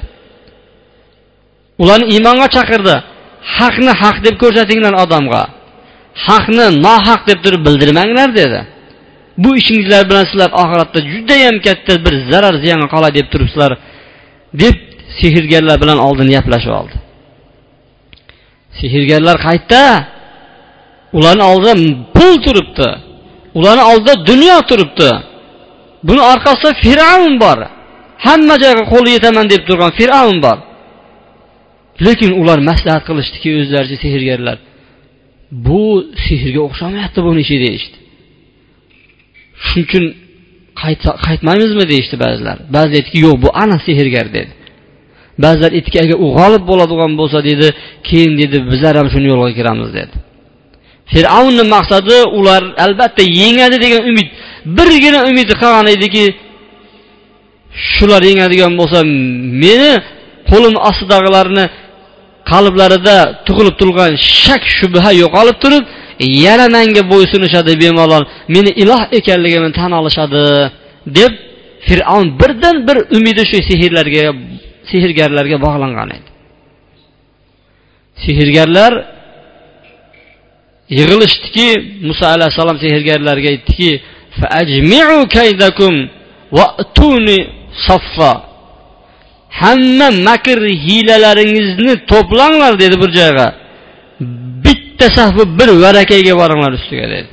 Ularni 1.82 2.06
iymonga 2.14 2.48
chaqirdi. 2.56 2.96
Haqni 3.58 3.92
haq 4.02 4.18
deb 4.26 4.36
ko'rsatinglar 4.44 4.94
odamga. 5.04 5.44
Haqni 6.28 6.66
nohaq 6.86 7.22
deb 7.30 7.40
turib 7.46 7.62
bildirmanglar 7.68 8.30
dedi. 8.42 8.60
Bu 9.44 9.50
ishingizlar 9.60 10.02
bilan 10.10 10.26
sizlar 10.32 10.52
oxiratda 10.64 11.00
judayam 11.14 11.56
katta 11.66 11.94
bir 12.06 12.14
zarar 12.32 12.56
ziyonga 12.64 12.88
qoladi 12.94 13.16
deb 13.20 13.28
turibsizlar 13.34 13.72
deb 14.62 14.76
sehrgarlar 15.20 15.78
bilan 15.84 16.00
oldin 16.08 16.28
gaplashib 16.36 16.74
oldi. 16.80 16.96
Sehrgarlar 18.80 19.38
qayerda 19.46 19.82
ularni 21.18 21.44
oldida 21.52 21.74
pul 22.16 22.34
turibdi 22.46 22.90
ularni 23.58 23.84
oldida 23.92 24.14
dunyo 24.30 24.58
turibdi. 24.70 25.10
Buni 26.08 26.22
orqasida 26.32 26.72
fir'avn 26.84 27.36
bor 27.44 27.58
hamma 28.28 28.56
joyga 28.64 28.84
qo'li 28.94 29.10
yetaman 29.18 29.46
deb 29.54 29.62
turgan 29.68 29.92
fir'avn 30.00 30.38
bor. 30.46 30.58
Lekin 32.06 32.32
ular 32.42 32.60
maslahat 32.70 33.04
qilishdiki 33.10 33.50
o'zlaricha 33.60 33.98
sehrgarlar 34.06 34.58
bu 35.68 35.84
sehrga 36.26 36.62
o'xshamayapti 36.68 37.20
buni 37.28 37.40
ishi 37.46 37.58
deyishdi. 37.66 37.98
Shuning 39.66 39.86
uchun 39.88 40.06
qaytmaymizmi 41.26 41.86
deyishdi 41.92 42.16
ba'zilar. 42.26 42.58
Ba'zilar 42.76 42.98
aytdiki 43.00 43.20
yo'q 43.26 43.36
bu 43.44 43.50
aniq 43.64 43.82
sehrgar 43.88 44.26
dedi. 44.38 44.52
Ba'zilar 45.44 45.72
aytdiki 45.78 45.98
agar 46.04 46.18
u 46.26 46.28
g'olib 46.38 46.64
bo'ladigan 46.72 47.12
bo'lsa 47.20 47.40
dedi 47.50 47.68
keyin 48.08 48.34
dedi 48.42 48.58
bizlar 48.72 48.94
ham 49.00 49.08
shuni 49.14 49.28
yo'lga 49.34 49.52
kiramiz 49.60 49.90
dedi. 50.00 50.16
Fir'avnni 51.14 51.64
maqsadi 51.76 52.18
ular 52.40 52.62
albatta 52.86 53.24
yengadi 53.42 53.78
degan 53.86 54.02
umid 54.12 54.28
birgina 54.78 55.20
umidi 55.30 55.54
qolgan 55.62 55.88
ediki 55.96 56.26
shular 57.94 58.22
yengadigan 58.30 58.74
bo'lsa 58.80 59.00
meni 59.64 59.92
qo'lim 60.52 60.76
ostidagilarni 60.90 61.66
qalblarida 62.52 63.18
tug'ilib 63.48 63.76
turgan 63.82 64.12
shak 64.44 64.64
shubha 64.78 65.10
yo'qolib 65.24 65.58
turib 65.64 65.84
yana 66.46 66.66
manga 66.76 67.02
bo'ysunishadi 67.14 67.74
bemalol 67.84 68.24
meni 68.56 68.72
iloh 68.84 69.02
ekanligimni 69.20 69.72
tan 69.80 69.92
olishadi 70.00 70.44
deb 71.18 71.34
fir'avn 71.88 72.28
birdan 72.40 72.76
bir 72.88 72.98
umidi 73.18 73.44
shu 73.52 73.58
sehrlarga 73.70 74.24
sehrgarlarga 74.92 75.58
bog'langan 75.66 76.10
edi. 76.18 76.30
Sehrgarlar 78.26 78.94
yig'ilishdiki 80.98 81.68
muso 82.08 82.26
alayhissalom 82.36 82.78
sehrgarlarga 82.86 83.48
aytdiki 83.54 83.92
hamma 89.62 90.08
makr 90.28 90.60
hiylalaringizni 90.86 91.94
to'planglar 92.12 92.74
dedi 92.84 92.96
bir 93.04 93.12
joyga. 93.20 93.48
Bitta 94.66 95.06
sahvi 95.18 95.44
bir 95.60 95.70
varakayga 95.84 96.34
boringlar 96.42 96.72
ustiga 96.80 97.08
dedi. 97.14 97.32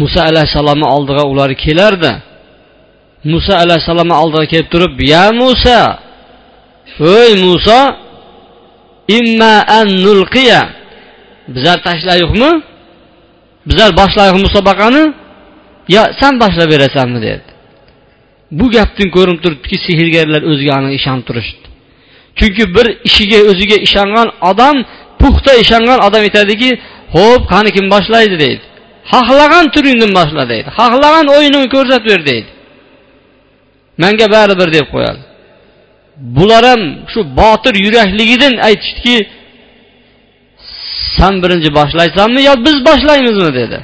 Muso 0.00 0.20
alayhissalomni 0.30 0.86
oldiga 0.96 1.22
ular 1.32 1.50
kelardi. 1.64 2.12
Muso 3.32 3.52
alayhissalomni 3.64 4.16
oldiga 4.22 4.46
kelib 4.52 4.68
turib 4.72 4.94
ya 5.12 5.24
muso 5.40 5.80
ey 7.00 7.30
muso 7.46 7.80
imma 9.18 9.54
an 9.78 9.88
nulqiya 10.04 10.62
bizlar 11.54 11.78
tashlaylikmi? 11.88 12.50
Bizlar 13.68 13.90
boshlayiq 14.00 14.36
musobaqani? 14.44 15.04
Yo 15.94 16.02
san 16.20 16.34
boshlab 16.42 16.68
berasanmi? 16.74 17.18
dedi. 17.26 17.45
Bu 18.50 18.70
gapdan 18.76 19.08
ko'rinib 19.16 19.40
turibdiki 19.44 19.76
sehrgarlar 19.86 20.42
o'ziga 20.50 20.72
aniq 20.78 20.92
ishonib 21.00 21.24
turishdi 21.28 21.66
chunki 22.38 22.64
bir 22.76 22.86
ishiga 23.08 23.38
o'ziga 23.50 23.76
ishongan 23.86 24.28
odam 24.50 24.76
puxta 25.20 25.52
ishongan 25.64 25.98
odam 26.06 26.22
aytadiki 26.28 26.70
ho'p 27.16 27.42
qani 27.52 27.70
kim 27.76 27.86
boshlaydi? 27.94 28.36
deydi. 28.44 28.64
Xohlagan 29.12 29.66
turingdan 29.74 30.12
boshla 30.18 30.42
deydi. 30.52 30.68
Xohlagan 30.78 31.26
o'yiningni 31.36 31.68
ko'rsatib 31.74 32.08
ber 32.12 32.20
deydi. 32.30 32.50
Manga 34.02 34.26
baribir 34.34 34.68
deb 34.76 34.86
qo'yadi. 34.94 35.22
Bular 36.36 36.64
ham 36.70 36.82
shu 37.12 37.20
botir 37.40 37.74
yurakligidan 37.84 38.54
aytishdiki 38.68 39.16
san 41.16 41.34
birinchi 41.42 41.70
boshlaysanmi 41.78 42.40
yo 42.48 42.54
biz 42.66 42.76
boshlaymizmi? 42.88 43.50
dedi. 43.60 43.78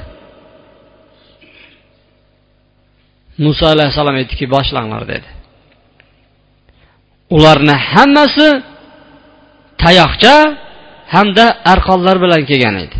Muso 3.45 3.65
alayhissalom 3.73 4.15
aytdiki 4.21 4.45
boshlanglar 4.55 5.03
dedi. 5.13 5.29
Ularni 7.35 7.75
hammasi 7.91 8.47
tayoqcha 9.83 10.35
hamda 11.15 11.45
arqonlar 11.73 12.15
bilan 12.23 12.41
kelgan 12.49 12.75
edi. 12.83 12.97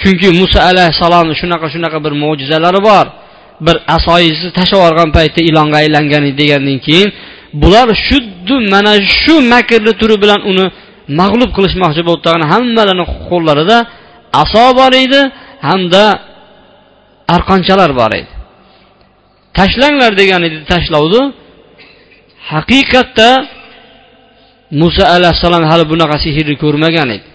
Chunki 0.00 0.28
muso 0.40 0.58
alayhissalomni 0.70 1.34
shunaqa 1.40 1.66
shunaqa 1.74 1.98
bir 2.04 2.12
mo'jizalari 2.22 2.80
bor. 2.90 3.06
Bir 3.66 3.76
asoyisi 3.96 4.48
tashlab 4.58 4.78
yuborgan 4.80 5.10
paytda 5.16 5.40
ilonga 5.50 5.76
aylangan 5.82 6.24
degandan 6.40 6.78
keyin 6.86 7.08
bular 7.62 7.88
xuddi 8.06 8.54
mana 8.72 8.92
shu 9.20 9.34
makrli 9.54 9.92
turi 10.00 10.16
bilan 10.22 10.40
uni 10.50 10.66
mag'lub 11.20 11.50
qilishmoqchi 11.56 12.02
bo'lgan 12.10 12.40
hammalarini 12.52 13.04
qo'llarida 13.28 13.78
aso 14.42 14.64
bor 14.78 14.92
edi 15.04 15.20
hamda 15.68 16.04
arqonchalar 17.36 17.90
bor 18.00 18.12
edi. 18.20 18.39
Tashlanglar 19.58 20.12
degan 20.20 20.42
edi 20.48 20.58
tashlovdi 20.72 21.20
haqiqatda 22.52 23.30
muso 24.80 25.04
alayhissalom 25.16 25.64
hali 25.70 25.84
bunaqa 25.92 26.16
sehrni 26.24 26.54
ko'rmagan 26.64 27.08
edi. 27.16 27.28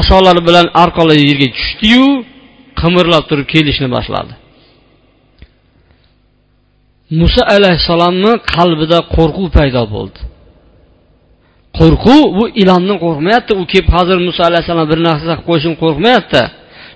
Asolar 0.00 0.36
bilan 0.48 0.66
arqonlar 0.82 1.18
yerga 1.28 1.48
tushdiyu 1.56 2.06
qimirlab 2.80 3.24
turib 3.30 3.46
kelishni 3.54 3.88
boshladi. 3.96 4.32
Muso 7.20 7.42
alayhissalomni 7.56 8.32
qalbida 8.54 8.98
qo'rquv 9.14 9.46
paydo 9.56 9.82
bo'ldi. 9.94 10.20
Qo'rquv 11.78 12.20
bu 12.36 12.44
ilondan 12.62 12.96
qo'rqmayapti 13.04 13.52
u 13.60 13.62
kelib 13.72 13.88
hozir 13.96 14.18
muso 14.26 14.40
alayhissalom 14.50 14.86
bir 14.92 14.98
narsa 15.08 15.22
qilib 15.30 15.44
qo'yishini 15.48 15.76
qo'rqmayapti. 15.82 16.42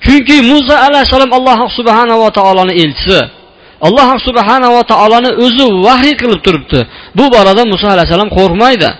Chunki 0.05 0.37
muso 0.53 0.75
alayhissalom 0.87 1.31
alloh 1.39 1.59
subhanava 1.79 2.29
taoloni 2.39 2.75
elchisi. 2.83 3.21
Alloh 3.87 4.09
subhanava 4.27 4.83
taoloni 4.93 5.31
o'zi 5.45 5.67
vahiy 5.87 6.15
qilib 6.21 6.41
turibdi. 6.47 6.81
Bu 7.19 7.25
borada 7.35 7.63
muso 7.73 7.87
alayhissalom 7.95 8.31
qo'rqmaydi. 8.39 8.91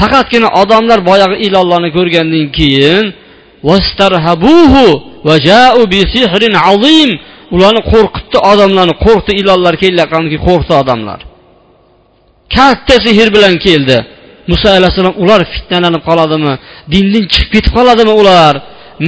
Faqatgina 0.00 0.48
odamlar 0.62 0.98
boyagi 1.10 1.36
ilonlarni 1.46 1.90
ko'rgandan 1.96 2.46
keyin 2.58 3.04
ularni 7.54 7.82
qo'rqitdi 7.92 8.38
odamlarni 8.52 8.94
qo'rqdi 9.04 9.32
ilonlar 9.40 9.74
kelayotganki 9.82 10.38
qo'rqdi 10.46 10.72
odamlar. 10.82 11.20
Katta 12.56 12.94
sehr 13.06 13.28
bilan 13.36 13.54
keldi. 13.66 13.96
Muso 14.50 14.68
alayhissalom 14.78 15.16
ular 15.22 15.40
fitnalanib 15.52 16.02
qoladimi? 16.08 16.52
Dindan 16.92 17.24
chiqib 17.32 17.50
ketib 17.54 17.72
qoladimi 17.78 18.12
ular? 18.20 18.54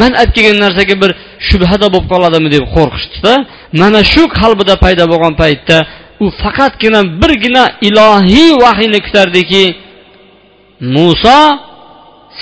Man 0.01 0.13
olib 0.21 0.33
kelgan 0.37 0.59
narsaga 0.65 0.95
bir 1.03 1.11
shubhada 1.49 1.87
bo'lib 1.95 2.07
qoladimi 2.13 2.49
deb 2.57 2.65
qo'rqishdida 2.77 3.35
mana 3.81 4.01
shu 4.13 4.23
qalbida 4.41 4.75
paydo 4.85 5.05
bo'lgan 5.13 5.35
paytda 5.43 5.77
u 6.25 6.27
faqatgina 6.43 7.01
birgina 7.23 7.65
ilohiy 7.89 8.51
vahiyni 8.65 8.99
kutardiki 9.07 9.65
muso 10.97 11.41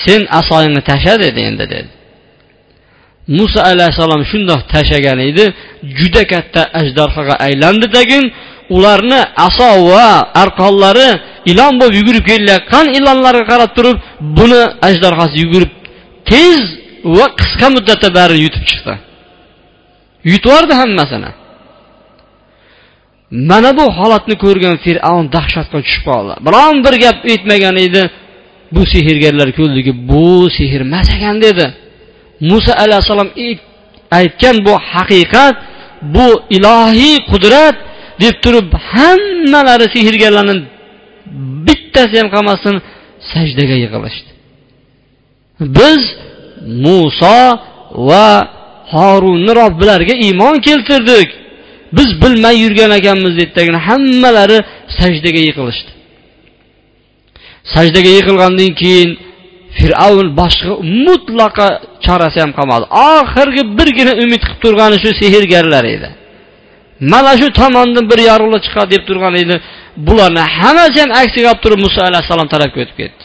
sen 0.05 0.21
asoyingni 0.39 0.81
tasha 0.89 1.13
dedi 1.23 1.39
endi 1.49 1.65
dedi 1.73 1.89
muso 3.37 3.59
alayhissalom 3.71 4.21
shundoq 4.31 4.61
tashlagan 4.73 5.19
edi 5.29 5.45
juda 5.99 6.23
katta 6.33 6.61
ajdarhoga 6.79 7.35
aylandi 7.47 7.87
tagin 7.97 8.23
ularni 8.75 9.19
aso 9.47 9.69
va 9.91 10.07
arqonlari 10.43 11.09
ilon 11.51 11.73
bo'lib 11.79 11.95
yugurib 11.99 12.23
kelayotgan 12.29 12.85
ilonlarga 12.97 13.45
qarab 13.51 13.71
turib 13.77 13.97
buni 14.37 14.61
ajdarhosi 14.87 15.35
yugurib 15.43 15.71
tez 16.31 16.59
va 17.17 17.25
qisqa 17.39 17.67
muddatda 17.75 18.07
barini 18.17 18.41
yutib 18.45 18.63
chiqdi 18.69 18.93
yutib 20.31 20.51
yubordi 20.51 20.73
hammasini. 20.81 21.31
Mana 23.49 23.69
bu 23.79 23.85
holatni 23.99 24.35
ko'rgan 24.43 24.75
fir'avn 24.85 25.25
dahshatga 25.35 25.79
tushib 25.85 26.03
qoldi. 26.09 26.33
Biron 26.47 26.75
bir 26.85 26.95
gap 27.03 27.17
aytmagan 27.31 27.75
edi 27.85 28.03
bu 28.75 28.81
sehrgarlar 28.93 29.49
ko'ldiki 29.59 29.91
bu 30.09 30.25
sehr 30.57 30.81
emas 30.87 31.07
ekan 31.15 31.35
dedi. 31.45 31.65
Muso 32.49 32.71
alayhissalom 32.83 33.29
aytgan 34.19 34.55
bu 34.67 34.73
haqiqat 34.91 35.55
bu 36.15 36.27
ilohiy 36.57 37.15
qudrat 37.31 37.75
deb 38.23 38.35
turib 38.43 38.69
hammalari 38.91 39.87
sehrgarlarni 39.95 40.55
bittasi 41.67 42.15
ham 42.19 42.27
qolmasdan 42.35 42.75
sajdaga 43.31 43.75
yiqilishdi 43.83 44.31
biz 45.77 46.01
muso 46.85 47.37
va 48.09 48.27
horunni 48.95 49.51
robbilariga 49.61 50.15
iymon 50.25 50.55
keltirdik. 50.67 51.29
Biz 51.97 52.09
bilmay 52.21 52.55
yurgan 52.63 52.91
ekanmiz 52.99 53.33
deydidagina 53.39 53.79
hammalari 53.87 54.57
sajdaga 54.99 55.41
yiqilishdi. 55.47 55.91
Sajdaga 57.75 58.11
yiqilgandan 58.17 58.71
keyin 58.81 59.09
fir'avn 59.79 60.27
boshqa 60.39 60.71
mutlaqo 61.05 61.67
chorasi 62.05 62.37
ham 62.43 62.51
qolmadi. 62.57 62.85
Oxirgi 63.11 63.63
birgina 63.77 64.13
umid 64.23 64.41
qilib 64.45 64.59
turgani 64.65 64.97
shu 65.03 65.09
sehrgarlar 65.21 65.85
edi. 65.95 66.09
Mana 67.11 67.31
shu 67.39 67.47
tomondan 67.59 68.05
bir 68.11 68.19
yorug'lik 68.29 68.61
chiqadi 68.67 68.89
deb 68.95 69.03
turgan 69.09 69.35
edi. 69.43 69.55
Bularni 70.07 70.43
hammasi 70.57 70.97
ham 71.03 71.11
aksiga 71.21 71.47
olib 71.51 71.61
turib 71.63 71.79
muso 71.85 71.99
alayhissalom 72.09 72.47
tarafga 72.53 72.79
o'tib 72.83 72.97
ketdi. 73.01 73.23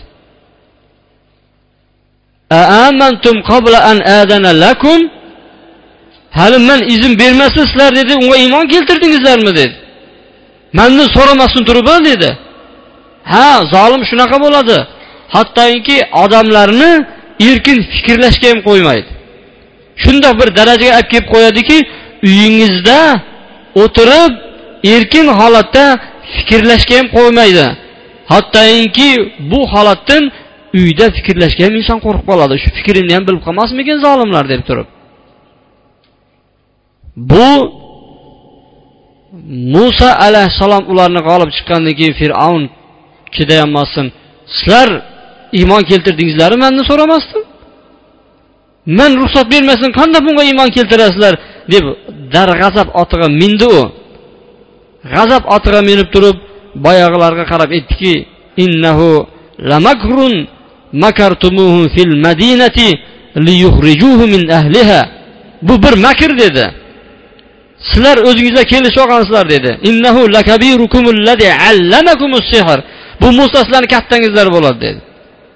Hali 6.38 6.58
man 6.58 6.82
izn 6.94 7.18
bermasdan 7.18 7.66
sizlar 7.66 7.90
dedi 7.96 8.12
unga 8.22 8.36
iymon 8.36 8.66
keltirdingizlarmi 8.72 9.52
dedi. 9.56 9.76
Mandan 10.72 11.08
so'ramasdan 11.16 11.64
turib 11.68 11.88
dedi. 12.04 12.30
Ha 13.32 13.48
zolim 13.72 14.02
shunaqa 14.10 14.36
bo'ladi. 14.44 14.78
Hattoki 15.34 15.96
odamlarni 16.22 16.90
erkin 17.48 17.78
fikrlashga 17.92 18.48
ham 18.52 18.60
qo'ymaydi. 18.68 19.10
Shundoq 20.02 20.34
bir 20.40 20.48
darajaga 20.58 20.96
olib 20.98 21.08
kelib 21.12 21.26
qo'yadiki 21.34 21.78
uyingizda 22.28 22.98
o'tirib 23.82 24.32
erkin 24.94 25.26
holatda 25.40 25.84
fikrlashga 26.36 26.94
ham 26.98 27.06
qo'ymaydi. 27.16 27.66
Hattoki 28.32 29.10
bu 29.50 29.60
holatdan 29.72 30.22
uyda 30.80 31.06
fikrlashga 31.16 31.62
ham 31.66 31.74
inson 31.80 31.98
qo'rqib 32.04 32.26
qoladi. 32.30 32.54
Shu 32.62 32.68
fikrini 32.76 33.12
ham 33.16 33.24
bilib 33.28 33.42
qolmasmikin 33.46 33.96
zolimlar 34.06 34.44
deb 34.52 34.62
turib. 34.68 34.88
Bu 37.30 37.48
muso 39.74 40.10
alayhissalom 40.26 40.84
ularni 40.92 41.20
g'olib 41.28 41.50
chiqqandan 41.56 41.94
keyin 41.98 42.14
fir'avn 42.20 42.64
chidayolmasdan 43.34 44.06
sizlar 44.56 44.88
iymon 45.58 45.82
keltirdingizlarmi 45.90 46.58
mandan 46.64 46.84
so'ramasdim. 46.90 47.42
Man 48.98 49.12
ruxsat 49.22 49.46
bermasdan 49.54 49.90
qanday 49.98 50.20
bunga 50.26 50.42
iymon 50.50 50.68
keltirasizlar 50.76 51.34
deb 51.72 51.84
darg'azab 52.34 52.88
otiga 53.02 53.28
mindi 53.40 53.66
u. 53.78 53.82
G'azab 55.14 55.42
otiga 55.56 55.80
minib 55.90 56.08
turib 56.14 56.36
boyag'ilarga 56.86 57.44
qarab 57.52 57.70
aytdiki 57.76 58.12
innahu 58.64 59.10
lamakrun 59.70 60.34
makartumuhum 60.92 61.88
fil 61.94 62.16
madinati 62.26 62.88
liyukhrijuhu 63.46 64.26
min 64.34 64.48
ahliha 64.58 65.00
bu 65.62 65.82
bir 65.82 65.94
makr 66.06 66.38
dedi. 66.38 66.64
Sizlar 67.90 68.16
o'zingizlar 68.28 68.64
kelishib 68.64 69.00
olgansizlar 69.04 69.48
dedi. 69.50 69.70
innahu 69.90 70.32
lakabirukumulladhi 70.36 71.48
allamakumus 71.68 72.46
sihr 72.52 72.78
bu 73.20 73.28
muso 73.38 73.58
sizlarni 73.64 73.88
kattangizlar 73.94 74.46
bo'ladi 74.54 74.80
dedi. 74.80 75.00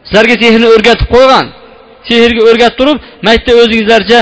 Sizlarga 0.06 0.34
sehrni 0.42 0.66
o'rgatib 0.74 1.08
qo'ygan. 1.14 1.46
Sehrga 2.08 2.42
o'rgatib 2.50 2.76
turib 2.80 2.98
maytda 3.26 3.52
o'zingizlarcha 3.62 4.18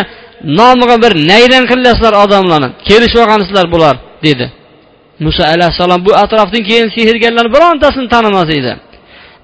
nomiga 0.59 0.97
bir 1.05 1.13
nayrang 1.31 1.65
qilasizlar 1.71 2.15
odamlarni. 2.25 2.69
Kelishib 2.89 3.19
olgansizlar 3.23 3.67
bular 3.75 3.97
dedi. 4.27 4.47
Muso 5.25 5.43
alayhissalom 5.55 6.01
bu 6.07 6.11
atrofdan 6.23 6.63
keyin 6.69 6.89
sehrgarlarni 6.97 7.51
birontasini 7.55 8.09
tanimas 8.15 8.51
edi. 8.59 8.73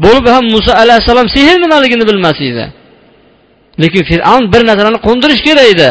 Bo'lib 0.05 0.27
ham 0.35 0.45
muso 0.55 0.73
alayhissalom 0.83 1.29
sehr 1.37 1.57
nimaligini 1.65 2.05
bilmas 2.11 2.39
edi. 2.51 2.65
Lekin 3.83 4.03
fir'avn 4.11 4.45
bir 4.53 4.63
narsalarni 4.69 5.01
qo'ndirish 5.07 5.43
kerak 5.49 5.67
edi 5.75 5.89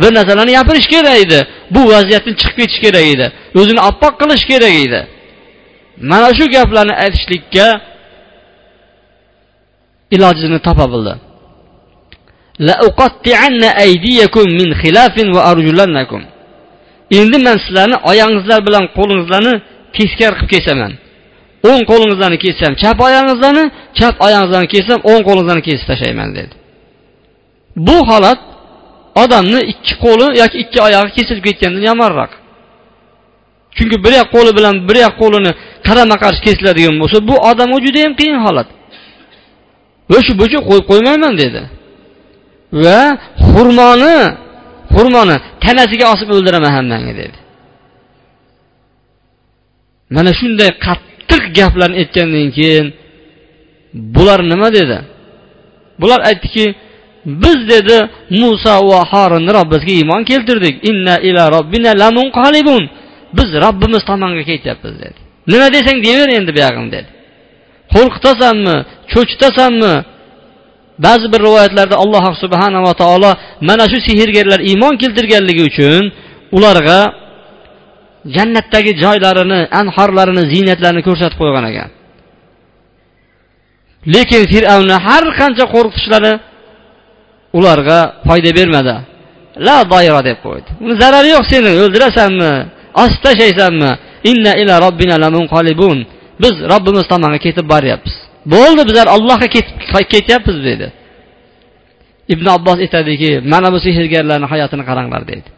bir 0.00 0.10
narsalarni 0.16 0.52
gapirish 0.58 0.88
kerak 0.94 1.16
edi 1.24 1.38
bu 1.74 1.80
vaziyatdan 1.92 2.34
chiqib 2.40 2.56
ketish 2.60 2.80
kerak 2.84 3.04
edi 3.14 3.26
o'zini 3.60 3.80
oppoq 3.90 4.14
qilish 4.20 4.44
kerak 4.50 4.74
edi. 4.84 5.00
Mana 6.10 6.28
shu 6.38 6.44
gaplarni 6.56 6.94
aytishlikka 7.04 7.66
ilojini 10.14 10.58
topa 10.66 10.86
bildi. 10.92 11.14
Endi 17.20 17.38
man 17.46 17.56
sizlarni 17.64 17.96
oyog'ingizlar 18.10 18.60
bilan 18.66 18.84
qo'lingizlarni 18.96 19.54
teskari 19.96 20.34
qilib 20.38 20.50
kesaman 20.54 20.92
o'ng 21.68 21.82
qo'lingizlarni 21.90 22.38
kessam 22.44 22.72
chap 22.82 22.96
oyog'ingizlarni 23.06 23.64
chap 23.98 24.14
oyog'ingizlarni 24.26 24.68
kessam 24.74 25.00
o'ng 25.10 25.22
qo'lingizlarni 25.28 25.64
kesib 25.68 25.86
tashlayman 25.90 26.28
dedi. 26.38 26.54
Bu 27.86 27.96
holat 28.10 28.40
odamni 29.22 29.60
ikki 29.72 29.94
qo'li 30.04 30.26
yoki 30.40 30.56
ikki 30.64 30.78
oyog'i 30.86 31.10
kesilib 31.18 31.44
ketgandan 31.48 31.82
yomonroq 31.90 32.32
chunki 33.76 33.96
bir 34.04 34.12
yoq 34.20 34.28
qo'li 34.36 34.50
bilan 34.58 34.74
bir 34.88 34.96
yoq 35.04 35.14
qo'lini 35.22 35.52
qarama 35.86 36.16
qarshi 36.22 36.40
kesiladigan 36.46 36.96
bo'lsa 37.02 37.18
bu 37.28 37.34
odamga 37.50 37.78
judayam 37.86 38.14
qiyin 38.20 38.38
holat. 38.46 38.68
Va 40.12 40.18
shu 40.26 40.32
bo'yicha 40.40 40.60
qo'yib 40.68 40.84
qo'ymayman 40.90 41.34
dedi. 41.42 41.60
Va 42.84 43.00
xurmoni 43.52 44.16
xurmoni 44.94 45.36
tanasiga 45.64 46.06
osib 46.14 46.28
o'ldiraman 46.36 46.72
hammangni 46.78 47.12
dedi. 47.22 47.38
Mana 50.16 50.30
shunday 50.40 50.70
qattiq 50.86 51.09
gaplarni 51.58 51.96
aytgandan 52.02 52.48
keyin 52.56 52.86
bular 54.14 54.40
nima 54.52 54.68
dedi? 54.78 54.98
Bular 56.00 56.20
aytdiki 56.30 56.66
biz 57.42 57.58
dedi 57.72 57.96
muso 58.40 58.74
va 58.90 59.00
horinni 59.12 59.52
robbimizga 59.58 59.92
iymon 60.00 60.22
keltirdik. 60.30 60.74
Inna 60.90 61.14
ila 61.28 61.42
robbina 61.56 61.90
lamunqalibun 62.02 62.82
biz 63.36 63.48
robbimiz 63.64 64.02
tomonga 64.10 64.42
ketyapmiz 64.50 64.94
dedi. 65.04 65.18
Nima 65.52 65.66
desang 65.76 65.98
deyaver 66.04 66.28
endi 66.38 66.50
buyog'ini 66.56 66.90
dedi. 66.96 67.10
Qo'rqitasanmi? 67.94 68.76
Cho'chitasanmi? 69.12 69.94
Ba'zi 71.04 71.26
bir 71.32 71.40
rivoyatlarda 71.46 71.96
alloh 72.02 72.24
subhanava 72.42 72.92
taolo 73.02 73.30
mana 73.68 73.84
shu 73.92 73.98
sehrgarlar 74.08 74.60
iymon 74.70 74.94
keltirganligi 75.02 75.62
uchun 75.70 76.02
ularga 76.56 76.98
jannatdagi 78.36 78.92
joylarini 79.04 79.60
anhorlarini 79.80 80.42
ziynatlarini 80.52 81.02
ko'rsatib 81.08 81.38
qo'ygan 81.42 81.64
ekan. 81.70 81.90
Lekin 84.14 84.42
fir'avnni 84.52 84.96
har 85.06 85.24
qancha 85.40 85.64
qo'rqitishlari 85.74 86.32
ularga 87.58 87.98
foyda 88.28 88.50
bermadi. 88.58 88.96
La 89.66 89.78
doira 89.92 90.20
deb 90.28 90.38
qo'ydi. 90.46 90.68
Uni 90.84 90.94
zarari 91.02 91.28
yo'q 91.36 91.44
seni 91.52 91.70
o'ldirasanmi 91.82 92.52
osib 93.04 93.20
tashlaysanmi? 93.26 93.90
Inna 94.30 94.52
ila 94.62 94.74
robbina 94.86 95.16
lamunqalibun 95.24 95.98
biz 96.42 96.54
robbimiz 96.72 97.04
tomonga 97.12 97.38
ketib 97.46 97.66
boryapmiz. 97.72 98.14
Bo'ldi 98.54 98.82
bizlar 98.88 99.06
allohga 99.16 99.48
ketyapmiz 100.14 100.58
dedi. 100.68 100.86
Ibn 102.34 102.46
abbos 102.56 102.78
aytadiki 102.84 103.30
mana 103.52 103.68
bu 103.74 103.78
sehrgarlarni 103.86 104.46
hayotini 104.52 104.84
qaranglar 104.90 105.22
deydi 105.30 105.48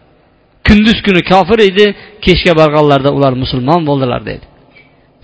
kunduz 0.73 0.99
kuni 1.07 1.23
kofir 1.33 1.59
edi 1.71 1.87
kechga 2.25 2.53
borganlarida 2.61 3.11
ular 3.17 3.33
musulmon 3.43 3.81
bo'ldilar 3.89 4.21
dedi. 4.31 4.45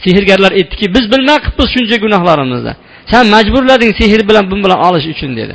Sehrgarlar 0.04 0.52
aytdiki 0.58 0.86
biz 0.96 1.04
bilmay 1.12 1.38
qilibmiz 1.44 1.68
shuncha 1.74 1.96
gunohlarimizni. 2.04 2.72
San 3.12 3.24
majburlading 3.34 3.92
sehr 4.00 4.20
bilan 4.28 4.44
bun 4.50 4.60
bilan 4.64 4.78
olish 4.88 5.06
uchun 5.14 5.32
dedi. 5.40 5.54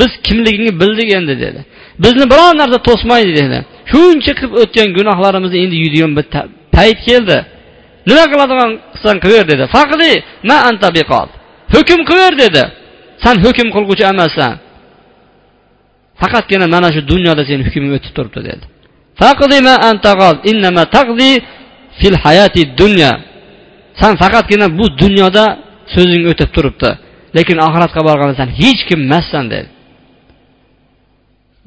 Biz 0.00 0.10
kimligingni 0.26 0.72
bildik 0.82 1.08
endi 1.18 1.34
dedi. 1.44 1.60
Bizni 2.04 2.24
biron 2.32 2.54
narsa 2.62 2.78
to'smaydi 2.88 3.32
dedi. 3.40 3.58
Shuncha 3.92 4.32
qilib 4.38 4.52
o'tgan 4.62 4.88
gunohlarimizni 4.98 5.58
endi 5.64 5.76
yuydigan 5.82 6.12
bir 6.18 6.24
payt 6.76 6.98
keldi. 7.08 7.38
Nima 8.08 8.24
qiladigan 8.32 8.70
qilsang 8.92 9.18
qilaver 9.24 9.46
dedi. 9.52 9.64
Faqli 9.76 10.12
ma 10.48 10.56
anta 10.68 10.88
biqol 10.98 11.28
hukm 11.74 12.00
qilaver 12.10 12.34
dedi. 12.44 12.62
San 13.24 13.36
hukm 13.44 13.68
qilguvchi 13.76 14.04
emassan. 14.12 14.52
Faqatgina 16.20 16.66
mana 16.74 16.88
shu 16.94 17.00
dunyoda 17.12 17.42
seni 17.48 17.62
hukming 17.66 17.92
o'tib 17.98 18.12
turibdi 18.16 18.42
dedi. 18.50 18.64
Fil 22.00 22.16
hayati 22.24 22.62
dunya. 22.80 23.12
San 24.00 24.12
faqatgina 24.22 24.66
bu 24.78 24.84
dunyoda 25.02 25.44
so'zing 25.94 26.22
o'tib 26.32 26.50
turibdi. 26.56 26.90
Lekin 27.36 27.58
oxiratga 27.66 28.00
borganda 28.08 28.34
san 28.40 28.50
hech 28.60 28.80
kim 28.88 29.00
emassan 29.06 29.44
dedi. 29.52 29.68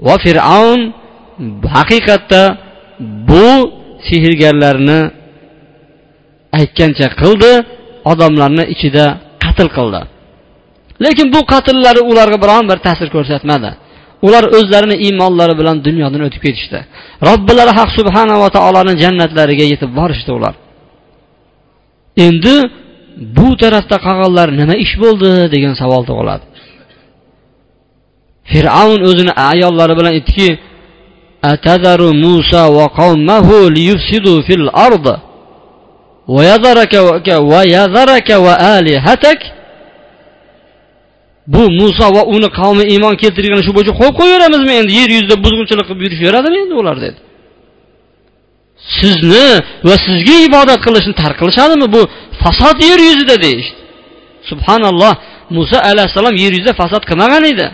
Va 0.06 0.16
fir'avn 0.26 0.82
haqiqatda 1.76 2.44
bu 3.30 3.48
sehrgarlarni 4.08 5.00
aytgancha 6.60 7.08
qildi 7.22 7.52
odamlarni 8.12 8.64
ichida 8.74 9.06
qatl 9.44 9.70
qildi. 9.78 10.02
Lekin 11.06 11.28
bu 11.36 11.40
qatllari 11.54 12.02
ularga 12.12 12.38
biron 12.44 12.64
bir 12.70 12.78
ta'sir 12.86 13.08
ko'rsatmadi. 13.16 13.70
Ular 14.26 14.44
o'zlarini 14.58 14.96
iymonlari 15.06 15.54
bilan 15.60 15.78
dunyodan 15.88 16.22
o'tib 16.28 16.42
ketishdi. 16.46 16.80
Robbilari 17.30 17.72
haq 17.80 17.90
subhanava 17.98 18.48
taoloni 18.58 18.94
jannatlariga 19.04 19.66
yetib 19.74 19.92
borishdi 20.00 20.32
ular. 20.38 20.54
Endi 22.28 22.56
bu 23.38 23.50
tarafda 23.62 23.98
qolganlar 24.08 24.48
nima 24.60 24.76
ish 24.86 24.96
bo'ldi 25.04 25.30
degan 25.54 25.74
savol 25.82 26.04
tug'iladi. 26.10 26.46
Fir'avn 28.52 29.02
o'zini 29.10 29.34
ayollari 29.52 29.94
bilan 30.00 30.12
aytdiki 30.18 30.50
atazaru 31.54 32.10
musa 32.26 32.64
va 32.78 32.86
qavmahu 33.00 33.56
liyufsidu 33.78 34.34
fil 34.48 34.68
ard 34.88 35.06
va 36.36 36.42
yazaraka 36.52 37.00
va 38.38 38.40
va 38.46 38.54
alihatak 38.78 39.40
bu 41.54 41.62
muso 41.80 42.06
va 42.16 42.22
uni 42.36 42.50
qavmi 42.60 42.84
iymon 42.94 43.16
keltirgan 43.22 43.62
shu 43.66 43.72
bo'yicha 43.78 43.94
qo'yib 44.00 44.16
qo'yaveramizmi 44.20 44.74
endi? 44.80 44.92
Yer 45.00 45.10
yuzida 45.18 45.36
buzg'unchilik 45.46 45.86
qilib 45.90 46.02
yurishaveradimi 46.06 46.58
endi 46.64 46.74
ular 46.82 46.98
dedi. 47.06 47.20
Sizni 49.00 49.48
va 49.88 49.96
sizga 50.06 50.36
ibodat 50.48 50.80
qilishni 50.86 51.14
tark 51.22 51.38
qilishadimi 51.42 51.88
bu 51.96 52.02
fasod 52.44 52.78
yer 52.90 53.00
yuzida 53.10 53.36
deyishdi. 53.46 53.80
Subhanalloh 54.50 55.14
muso 55.58 55.78
alayhissalom 55.92 56.36
yer 56.44 56.52
yuzida 56.58 56.74
fasod 56.82 57.04
qilmagan 57.10 57.44
edi. 57.54 57.68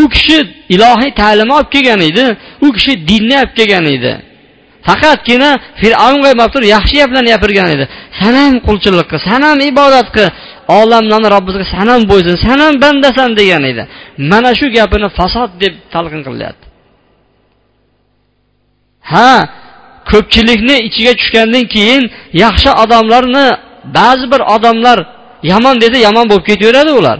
U 0.00 0.02
kishi 0.14 0.38
ilohiy 0.74 1.10
ta'limni 1.20 1.54
olib 1.58 1.70
kelgan 1.74 2.00
edi 2.10 2.24
u 2.66 2.68
kishi 2.76 2.92
dinni 3.10 3.34
olib 3.42 3.52
kelgan 3.58 3.86
edi. 3.96 4.12
Faqatgina 4.88 5.50
fir'avnga 5.80 6.46
turib 6.54 6.68
yaxshi 6.76 6.94
gaplarni 7.02 7.30
gapirgan 7.34 7.68
edi. 7.74 7.84
Sanam 8.20 8.52
qulchilik 8.66 9.06
qil 9.10 9.20
sanam 9.28 9.56
ibodat 9.70 10.08
qil 10.16 10.28
olamlarni 10.68 11.28
robbisiga 11.36 11.66
sanam 11.76 12.00
bo'ysin 12.10 12.36
sanam 12.46 12.72
bandasan 12.82 13.30
degan 13.38 13.64
edi. 13.70 13.82
Mana 14.30 14.50
shu 14.58 14.66
gapini 14.76 15.08
fasod 15.18 15.50
deb 15.62 15.74
talqin 15.94 16.22
qilyapti. 16.26 16.66
Ha 19.12 19.30
ko'pchilikni 20.10 20.76
ichiga 20.88 21.12
tushgandan 21.20 21.64
keyin 21.74 22.02
yaxshi 22.44 22.70
odamlarni 22.82 23.46
ba'zi 23.98 24.26
bir 24.32 24.40
odamlar 24.54 24.98
yomon 25.50 25.76
desa 25.82 25.96
yomon 26.06 26.26
bo'lib 26.30 26.44
ketaveradi 26.50 26.92
ular. 27.00 27.18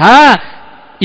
Ha 0.00 0.20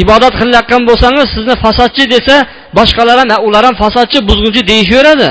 ibodat 0.04 0.34
qilayotgan 0.40 0.82
bo'lsangiz 0.90 1.28
sizni 1.36 1.56
fasodchi 1.64 2.04
desa 2.16 2.36
boshqalar 2.78 3.18
ham 3.22 3.30
ular 3.48 3.64
ham 3.68 3.76
fasodchi 3.84 4.20
buzg'unchi 4.30 4.62
deyishaveradi. 4.72 5.30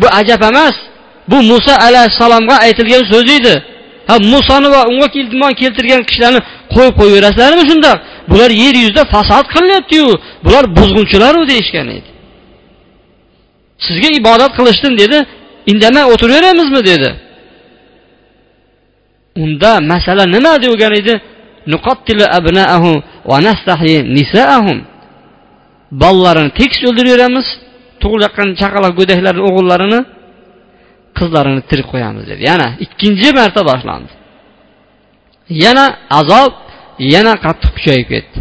Bu 0.00 0.06
ajab 0.20 0.42
emas. 0.50 0.76
Bu 1.30 1.38
muso 1.50 1.74
alayhissalomga 1.86 2.56
aytilgan 2.66 3.04
so'z 3.12 3.28
edi. 3.38 3.54
Ha 4.10 4.14
musoni 4.32 4.68
va 4.74 4.80
unga 4.92 5.06
iymon 5.20 5.52
keltirgan 5.60 6.02
kishilarni 6.08 6.40
qo'yib 6.74 6.94
qo'yaverasizlarmi 7.00 7.64
shundoq 7.70 7.96
bular 8.30 8.50
yer 8.62 8.74
yuzida 8.82 9.02
fasod 9.14 9.46
qilyaptiyu 9.54 10.08
bular 10.44 10.64
buzg'unchilaru 10.78 11.40
deyishgan 11.50 11.88
edi. 11.96 12.10
Sizga 13.86 14.08
ibodat 14.20 14.52
qilishdim 14.58 14.94
dedi. 15.02 15.18
Indamay 15.72 16.04
o'tiraveramizmi 16.12 16.82
dedi. 16.90 17.10
Unda 19.42 19.72
masala 19.92 20.24
nima 20.34 20.52
degan 20.64 20.92
edi? 21.00 21.14
Bolalarini 26.02 26.52
tekis 26.60 26.80
o'ldiraveramiz. 26.88 27.46
Tug'ilayotgan 28.02 28.48
chaqaloq 28.60 28.92
go'daklarni 29.00 29.42
o'g'illarini 29.48 30.00
qizlarini 31.18 31.62
tirik 31.70 31.86
qo'yamiz 31.92 32.24
dedi. 32.30 32.42
Yana 32.50 32.68
ikkinchi 32.84 33.28
marta 33.38 33.60
boshlandi. 33.70 34.12
Yana 35.64 35.84
azob 36.20 36.52
yana 37.14 37.32
qattiq 37.44 37.70
kuchayib 37.76 38.08
ketdi. 38.14 38.38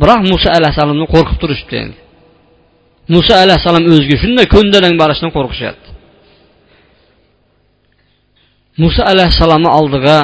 Biroq 0.00 0.20
muso 0.32 0.48
alayhissalomni 0.58 1.06
qo'rqib 1.14 1.36
turishibdi 1.42 1.76
endi. 1.84 1.98
Muso 3.14 3.32
alayhissalom 3.44 3.84
o'ziga 3.92 4.16
shunday 4.22 4.46
ko'ndalang 4.54 4.94
borishdan 5.02 5.30
qo'rqishyapti. 5.36 5.88
Muso 8.82 9.02
alayhissalomni 9.12 9.70
oldiga 9.78 10.16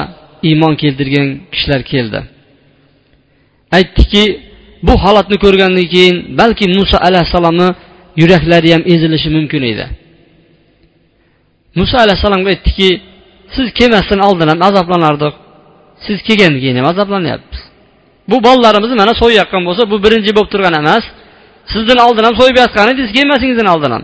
iymon 0.49 0.73
keltirgan 0.81 1.27
kishilar 1.53 1.81
keldi. 1.91 2.19
Aytdiki 3.77 4.23
bu 4.87 4.93
holatni 5.03 5.37
ko'rgandan 5.43 5.87
keyin 5.93 6.15
balki 6.39 6.65
muso 6.77 6.97
alayhissalomni 7.07 7.69
yuraklari 8.21 8.69
ham 8.75 8.83
ezilishi 8.93 9.29
mumkin 9.37 9.63
edi. 9.71 9.85
Muso 11.77 11.95
alayhissalomga 12.03 12.49
aytdiki 12.53 12.89
siz 13.55 13.67
kelmasdan 13.79 14.19
oldin 14.27 14.47
ham 14.51 14.59
azoblanardik 14.69 15.33
siz 16.05 16.17
kelgandan 16.27 16.59
keyin 16.63 16.77
ham 16.79 16.87
azoblanyapmiz 16.93 17.61
bu 18.31 18.37
bolalarimizni 18.47 18.95
mana 19.01 19.13
so'yayotgan 19.21 19.61
bo'lsa 19.67 19.83
bu 19.91 19.95
birinchi 20.05 20.31
bo'lib 20.37 20.49
turgan 20.53 20.75
emas. 20.81 21.03
Sizdan 21.73 21.99
oldin 22.07 22.23
ham 22.27 22.35
so'yib 22.39 22.57
yotgan 22.63 22.87
edi 22.91 23.01
siz 23.05 23.11
kelmasingizdan 23.17 23.69
oldin 23.73 23.91
ham 23.95 24.03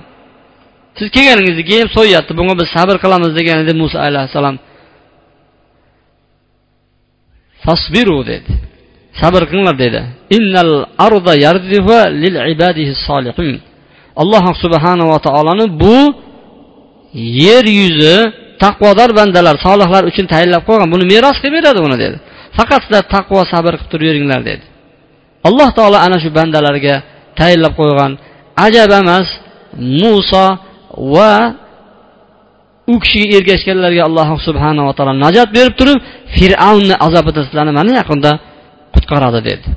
siz 0.98 1.08
kelganingizdan 1.16 1.66
keyin 1.72 1.88
so'yyapti 1.98 2.32
bunga 2.40 2.54
biz 2.62 2.68
sabr 2.76 2.96
qilamiz 3.04 3.32
degan 3.40 3.58
edi 3.64 3.74
muso 3.82 3.98
alayhissalom 4.08 4.56
fasbiru 7.66 8.20
dedi. 8.32 8.52
Sabr 9.22 9.42
qilinglar 9.50 9.76
dedi. 9.86 10.02
İnnal 10.38 10.72
arda 11.08 11.34
lil 12.24 12.36
ibadihi 12.54 12.94
solihin 13.08 13.62
alloh 14.22 14.46
subhanava 14.64 15.18
taoloni 15.28 15.66
bu 15.84 15.98
yer 17.16 17.66
yuzi 17.80 18.18
taqvodor 18.64 19.10
bandalar 19.20 19.56
solihlar 19.66 20.04
uchun 20.12 20.26
tayinlab 20.34 20.64
qo'ygan 20.68 20.88
buni 20.94 21.06
meros 21.14 21.38
qilib 21.42 21.56
beradi 21.60 21.80
uni 21.88 21.98
dedi. 22.04 22.18
Faqat 22.58 22.82
sizlar 22.86 23.04
taqvo 23.16 23.40
sabr 23.54 23.74
qilib 23.80 23.92
turaveringlar 23.94 24.42
dedi. 24.50 24.64
Alloh 25.48 25.70
taolo 25.78 25.98
ana 26.08 26.18
shu 26.24 26.30
bandalarga 26.40 26.96
tayinlab 27.40 27.74
qo'ygan 27.80 28.12
ajab 28.66 28.90
emas 29.02 29.28
muso 30.02 30.46
va 31.16 31.32
u 32.94 32.96
kishiga 33.04 33.36
ergashganlarga 33.40 34.02
alloh 34.10 34.30
subhanava 34.48 34.92
taolo 34.98 35.14
najot 35.26 35.50
berib 35.58 35.74
turib 35.80 36.00
fir'avnni 36.36 36.96
azobidan 37.06 37.44
sizlarni 37.48 37.74
mana 37.80 37.92
yaqinda 38.00 38.32
qutqaradi 38.96 39.40
dedi. 39.50 39.68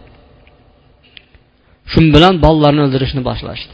Shu 1.93 2.01
bilan 2.15 2.35
bolalarni 2.45 2.81
o'ldirishni 2.87 3.23
boshlashdi. 3.29 3.73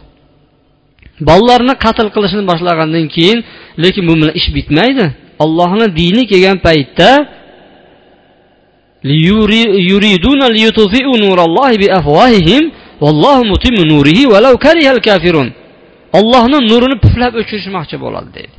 Bolalarni 1.29 1.75
qatl 1.85 2.09
qilishni 2.15 2.43
boshlagandan 2.51 3.07
keyin 3.15 3.39
lekin 3.85 4.03
bu 4.09 4.13
bilan 4.21 4.35
ish 4.41 4.49
bitmaydi. 4.57 5.07
Ollohni 5.45 5.87
dini 6.01 6.23
kelgan 6.31 6.59
paytda 6.67 7.11
ollohni 16.19 16.59
nurini 16.71 16.97
puflab 17.05 17.33
o'chirishmoqchi 17.41 17.97
bo'ladi 18.05 18.31
deydi 18.37 18.57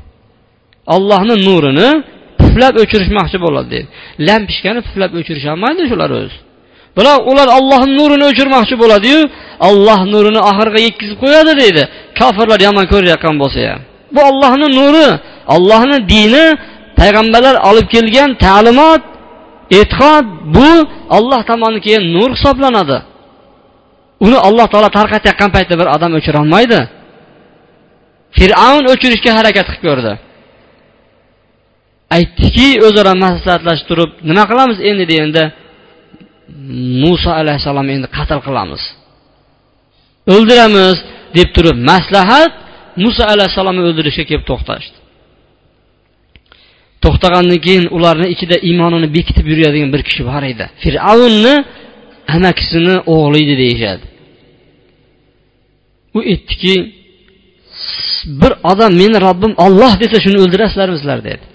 ollohni 0.96 1.36
nurini 1.48 1.90
puflab 2.40 2.74
o'chirishmoqchi 2.84 3.38
bo'ladi 3.46 3.68
deydi 3.74 3.88
lampochkani 4.28 4.80
puflab 4.88 5.12
o'chirisholmaydi 5.20 5.82
shular 5.92 6.10
o'zi 6.20 6.38
biroq 6.98 7.22
ular 7.32 7.48
ollohni 7.58 7.94
nurini 8.00 8.26
o'chirmoqchi 8.32 8.76
bo'ladiyu 8.84 9.20
olloh 9.70 10.00
nurini 10.14 10.42
oxiriga 10.50 10.80
yetkazib 10.88 11.18
qo'yadi 11.24 11.52
deydi. 11.62 11.84
Kofirlar 12.20 12.60
yomon 12.68 12.86
ko'rayotgan 12.94 13.36
bo'lsa 13.42 13.60
ham. 13.70 13.82
Bu 14.16 14.22
ollohni 14.30 14.68
nuri 14.80 15.08
ollohni 15.56 15.98
dini 16.14 16.46
payg'ambarlar 17.00 17.56
olib 17.70 17.88
kelgan 17.96 18.30
ta'limot 18.46 19.02
e'tiqod 19.80 20.26
bu 20.56 20.70
olloh 21.18 21.42
tomonidan 21.50 21.82
kelgan 21.86 22.06
nur 22.16 22.30
hisoblanadi. 22.36 22.98
Uni 24.26 24.38
alloh 24.48 24.68
taolo 24.72 24.90
tarqatayotgan 25.00 25.50
paytda 25.56 25.76
bir 25.82 25.88
odam 25.96 26.12
o'chirolmaydi 26.20 26.80
fir'avn 28.38 28.84
o'chirishga 28.94 29.32
harakat 29.40 29.68
qilib 29.70 29.84
ko'rdi. 29.88 30.14
Aytdiki 32.18 32.68
o'zaro 32.88 33.14
maslahatlashib 33.26 33.86
turib 33.90 34.12
nima 34.30 34.44
qilamiz 34.50 34.78
endi 34.90 35.04
deganda 35.12 35.44
muso 37.04 37.30
alayhissalomni 37.42 37.92
endi 37.98 38.08
qatl 38.18 38.40
qilamiz. 38.48 38.84
O'ldiramiz 40.34 40.96
deb 41.38 41.50
turib 41.56 41.78
maslahat 41.92 42.52
muso 43.04 43.24
alayhissalomni 43.34 43.82
o'ldirishga 43.90 44.24
kelib 44.30 44.46
to'xtashdi. 44.52 44.98
To'xtagandan 47.04 47.60
keyin 47.66 47.86
ularni 47.98 48.28
ichida 48.34 48.56
iymonini 48.70 49.08
bekitib 49.18 49.46
yuradigan 49.52 49.90
bir 49.96 50.02
kishi 50.08 50.22
bor 50.30 50.44
edi. 50.52 50.66
Fir'avnni 50.84 51.56
amakisini 52.36 52.96
o'g'li 53.14 53.40
edi 53.46 53.56
deyishadi. 53.64 54.06
U 56.18 56.20
aytdiki 56.32 56.76
bir 58.42 58.52
odam 58.72 58.92
meni 59.02 59.18
robbim 59.28 59.54
olloh 59.66 59.94
desa 60.02 60.18
shuni 60.26 60.38
o'ldirasizlarmi 60.44 60.98
sizlar 61.02 61.20
dedi. 61.30 61.46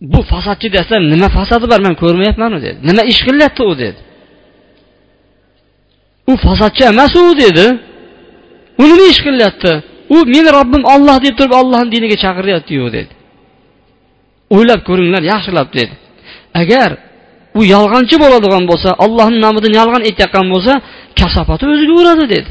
Bu 0.00 0.22
fasodchi 0.22 0.68
desa 0.76 0.94
nima 1.12 1.28
fasodi 1.36 1.66
bor 1.72 1.80
man 1.86 1.94
ko'rmayapmanu 2.02 2.58
dedi. 2.66 2.78
Nima 2.88 3.02
ish 3.12 3.20
qilyapti 3.26 3.62
u 3.70 3.72
dedi. 3.82 4.00
U 6.30 6.32
fasodchi 6.46 6.82
emas 6.92 7.12
u 7.22 7.24
dedi. 7.42 7.66
U 8.80 8.82
nima 8.90 9.04
ish 9.12 9.20
qilyapti 9.26 9.72
u 10.14 10.16
meni 10.34 10.50
robbim 10.58 10.82
olloh 10.94 11.16
deb 11.24 11.34
turib 11.38 11.54
ollohni 11.60 11.90
diniga 11.94 12.16
chaqiryaptiyu 12.24 12.86
dedi. 12.96 13.12
O'ylab 14.54 14.80
ko'ringlar 14.88 15.22
yaxshilab 15.32 15.68
dedi. 15.78 15.94
Agar 16.62 16.90
u 17.58 17.60
yolg'onchi 17.74 18.16
bo'ladigan 18.22 18.64
bo'lsa 18.70 18.90
ollohni 19.04 19.38
nomidan 19.44 19.72
yolg'on 19.80 20.02
aytayotgan 20.08 20.46
bo'lsa 20.54 20.72
kasofati 21.20 21.64
o'ziga 21.72 21.94
uradi 22.00 22.24
dedi. 22.34 22.50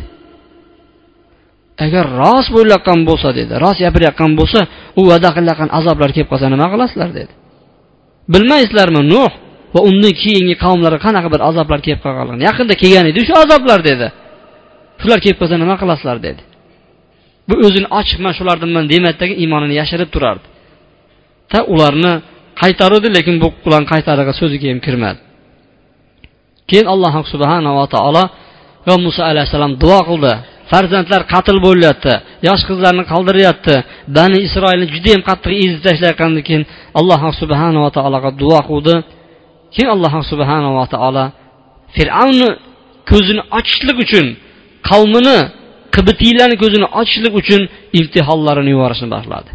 Agar 1.85 2.05
rost 2.21 2.49
bo'layotgan 2.57 2.99
bo'lsa 3.09 3.29
dedi 3.39 3.53
rost 3.63 3.79
gapirayotgan 3.85 4.31
bo'lsa 4.39 4.59
u 4.99 5.01
va'da 5.09 5.29
qilayotgan 5.37 5.69
azoblar 5.79 6.09
kelib 6.15 6.29
qolsa 6.31 6.47
nima 6.53 6.67
qilasizlar 6.73 7.09
dedi. 7.19 7.31
Bilmaysizlarmi 8.33 9.01
nuh 9.13 9.31
va 9.75 9.79
undan 9.89 10.13
keyingi 10.23 10.55
qavmlarga 10.63 10.99
qanaqa 11.07 11.29
bir 11.33 11.41
azoblar 11.49 11.79
kelib 11.85 12.01
qolganligini. 12.05 12.43
Yaqinda 12.49 12.73
kelgan 12.81 13.05
edi 13.11 13.19
shu 13.27 13.33
azoblar 13.43 13.79
dedi. 13.89 14.07
Shular 15.01 15.19
kelib 15.23 15.37
qolsa 15.41 15.55
nima 15.63 15.75
qilasizlar 15.81 16.17
dedi. 16.27 16.41
Bu 17.49 17.55
o'zini 17.67 17.87
ochiq 17.99 18.19
man 18.25 18.33
shulardanman 18.39 18.85
demadidagi 18.93 19.33
iymonini 19.41 19.75
yashirib 19.81 20.09
turardi 20.15 20.47
ta 21.51 21.59
ularni 21.73 22.13
qaytaruvdi 22.61 23.09
lekin 23.17 23.35
bu 23.43 23.47
ularni 23.67 23.87
qaytarig'i 23.93 24.33
so'ziga 24.41 24.67
ham 24.71 24.79
kirmadi. 24.85 25.19
Keyin 26.69 26.87
alloh 26.93 27.13
subhanava 27.33 27.85
taolo 27.95 28.23
va 28.89 28.97
muso 29.05 29.21
alayhissalom 29.31 29.73
duo 29.83 29.99
qildi. 30.09 30.33
Farzandlar 30.71 31.21
qatl 31.33 31.57
bo'lyapti 31.67 32.13
yosh 32.47 32.63
qizlarni 32.69 33.03
qoldiryapti. 33.13 33.75
Bani 34.17 34.37
isroilni 34.47 34.87
judayam 34.95 35.21
qattiq 35.29 35.53
ezib 35.65 35.81
tashlayotgandan 35.87 36.43
keyin 36.47 36.63
alloh 36.99 37.21
subhanava 37.41 37.89
taologa 37.97 38.29
duo 38.41 38.59
qildi. 38.69 38.95
Keyin 39.73 39.89
alloh 39.95 40.13
subhanava 40.31 40.83
taolo 40.93 41.25
fir'avnni 41.95 42.49
ko'zini 43.11 43.41
ochishlik 43.57 43.97
uchun 44.05 44.25
qavmini 44.89 45.37
qibitiylarni 45.95 46.57
ko'zini 46.63 46.87
ochishlik 47.01 47.33
uchun 47.41 47.61
imtihonlarini 47.99 48.69
yuborishni 48.75 49.07
boshladi. 49.15 49.49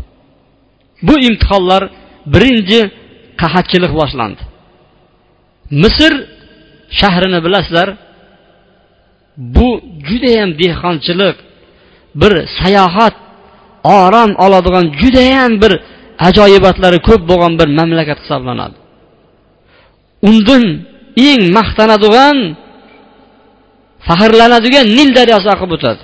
Bu 1.07 1.15
imtihonlar 1.29 1.83
birinchi 2.35 2.81
qahatchilik 3.43 3.93
boshlandi. 4.01 4.43
Misr 5.83 6.13
shahrini 7.01 7.39
bilasizlar 7.47 7.89
bu 9.37 9.81
judayam 10.09 10.51
dehqonchilik 10.63 11.37
bir 12.21 12.33
sayohat 12.61 13.15
orom 13.85 14.31
oladigan 14.45 14.87
judayam 15.01 15.53
bir 15.63 15.73
ajoyibotlari 16.29 16.99
ko'p 17.09 17.23
bo'lgan 17.31 17.53
bir 17.61 17.69
mamlakat 17.79 18.19
hisoblanadi. 18.23 18.77
Undan 20.29 20.65
eng 21.29 21.43
maqtanadigan 21.59 22.37
faxrlanadigan 24.07 24.87
nil 24.99 25.11
daryosi 25.19 25.49
oqib 25.55 25.71
o'tadi. 25.77 26.03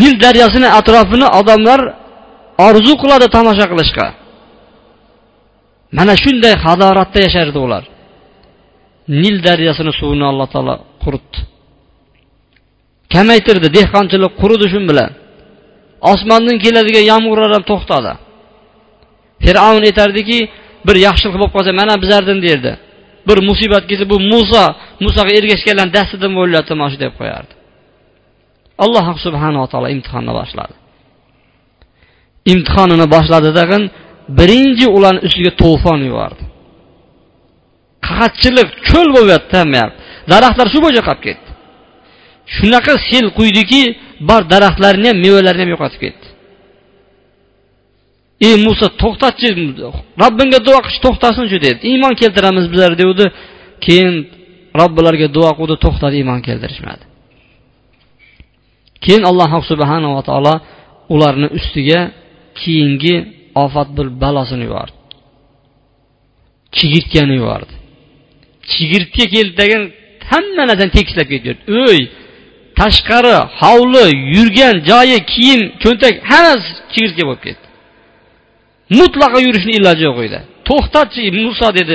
Nil 0.00 0.14
daryosini 0.24 0.68
atrofini 0.78 1.26
odamlar 1.40 1.80
orzu 2.66 2.94
qiladi 3.02 3.26
tomosha 3.36 3.66
qilishga. 3.72 4.06
Mana 5.98 6.14
shunday 6.22 6.54
hadoratda 6.64 7.18
yashardi 7.26 7.58
ular. 7.66 7.84
Nil 9.22 9.36
daryosini 9.46 9.92
suvini 10.00 10.24
alloh 10.30 10.48
taolo 10.54 10.74
quritdi. 11.04 11.38
Kamaytirdi 13.14 13.68
dehqonchilik 13.78 14.32
quridi 14.40 14.66
shu 14.72 14.80
bilan. 14.90 15.10
Osmondan 16.12 16.56
keladigan 16.64 17.04
yomg'irlar 17.12 17.50
ham 17.56 17.64
to'xtadi. 17.70 18.12
Fir'avn 19.44 19.82
aytardiki 19.88 20.38
bir 20.86 20.96
yaxshilik 21.06 21.36
bo'lib 21.40 21.52
qolsa 21.56 21.70
mana 21.80 21.94
bizlardan 22.02 22.38
derdi. 22.46 22.72
Bir 23.28 23.38
musibat 23.48 23.84
kelsa 23.90 24.04
bu 24.12 24.16
muso 24.32 24.64
musoga 25.04 25.32
ergashganlarni 25.38 25.92
dastidan 25.98 26.32
bo'lyapti 26.38 26.72
mana 26.80 26.90
shu 26.92 26.98
deb 27.04 27.12
qo'yardi. 27.20 27.52
Alloh 28.84 29.06
subhanava 29.26 29.66
taolo 29.72 29.88
imtihonni 29.96 30.32
boshladi. 30.40 30.74
Imtihonini 32.52 33.06
boshladi 33.14 33.50
tag'in 33.58 33.82
birinchi 34.38 34.86
ularni 34.96 35.20
ustiga 35.26 35.52
to'fon 35.62 35.98
yubordi. 36.08 36.42
Qahatchilik 38.06 38.68
cho'l 38.88 39.08
bo'lyapti 39.16 39.54
hammayapti 39.60 39.98
daraxtlar 40.32 40.66
shu 40.72 40.78
bo'yicha 40.84 41.02
qolib 41.08 41.22
ketdi. 41.26 41.47
Shunaqa 42.56 42.94
sel 43.08 43.26
quydiki 43.38 43.82
bor 44.28 44.42
daraxtlarni 44.52 45.06
ham 45.10 45.18
mevalarini 45.24 45.62
ham 45.64 45.70
yo'qotib 45.74 46.00
ketdi. 46.04 46.26
Ey 48.46 48.54
muso 48.66 48.86
to'xtatchi 49.02 49.48
robbingga 50.22 50.58
duo 50.66 50.78
qilish 50.84 51.00
to'xtasinchi 51.06 51.58
dedi. 51.66 51.80
Iymon 51.90 52.14
keltiramiz 52.20 52.64
bizlar 52.72 52.92
degandi 53.00 53.26
keyin 53.84 54.14
robbilariga 54.80 55.28
duo 55.36 55.50
qildi 55.58 55.76
to'xtadi 55.84 56.14
iymon 56.20 56.40
keltirishmadi. 56.48 57.04
Keyin 59.04 59.22
alloh 59.30 59.50
subhanava 59.70 60.20
taolo 60.28 60.54
ularni 61.14 61.48
ustiga 61.58 62.00
keyingi 62.60 63.14
ofat 63.64 63.88
bir 63.96 64.06
balosini 64.22 64.64
yubordi. 64.68 64.96
Chigirtkani 66.76 67.34
yubordi. 67.40 67.74
Chigirtka 68.72 69.24
keldi 69.34 69.54
degan 69.62 69.82
hamma 70.30 70.62
narsani 70.70 70.92
tekislab 70.98 71.28
ketdi. 71.32 71.50
O'y 71.84 72.00
tashqari 72.78 73.36
hovli 73.60 74.04
yurgan 74.36 74.74
joyi 74.90 75.18
kiyim 75.32 75.60
cho'ntak 75.82 76.14
hammasi 76.30 76.68
chigirtka 76.92 77.22
bo'lib 77.28 77.42
ketdi 77.46 77.66
mutlaqo 79.00 79.38
yurishni 79.46 79.72
iloji 79.80 80.02
yo'q 80.08 80.18
edi 80.28 80.38
to'xtatchi 80.68 81.22
muso 81.44 81.68
dedi 81.78 81.94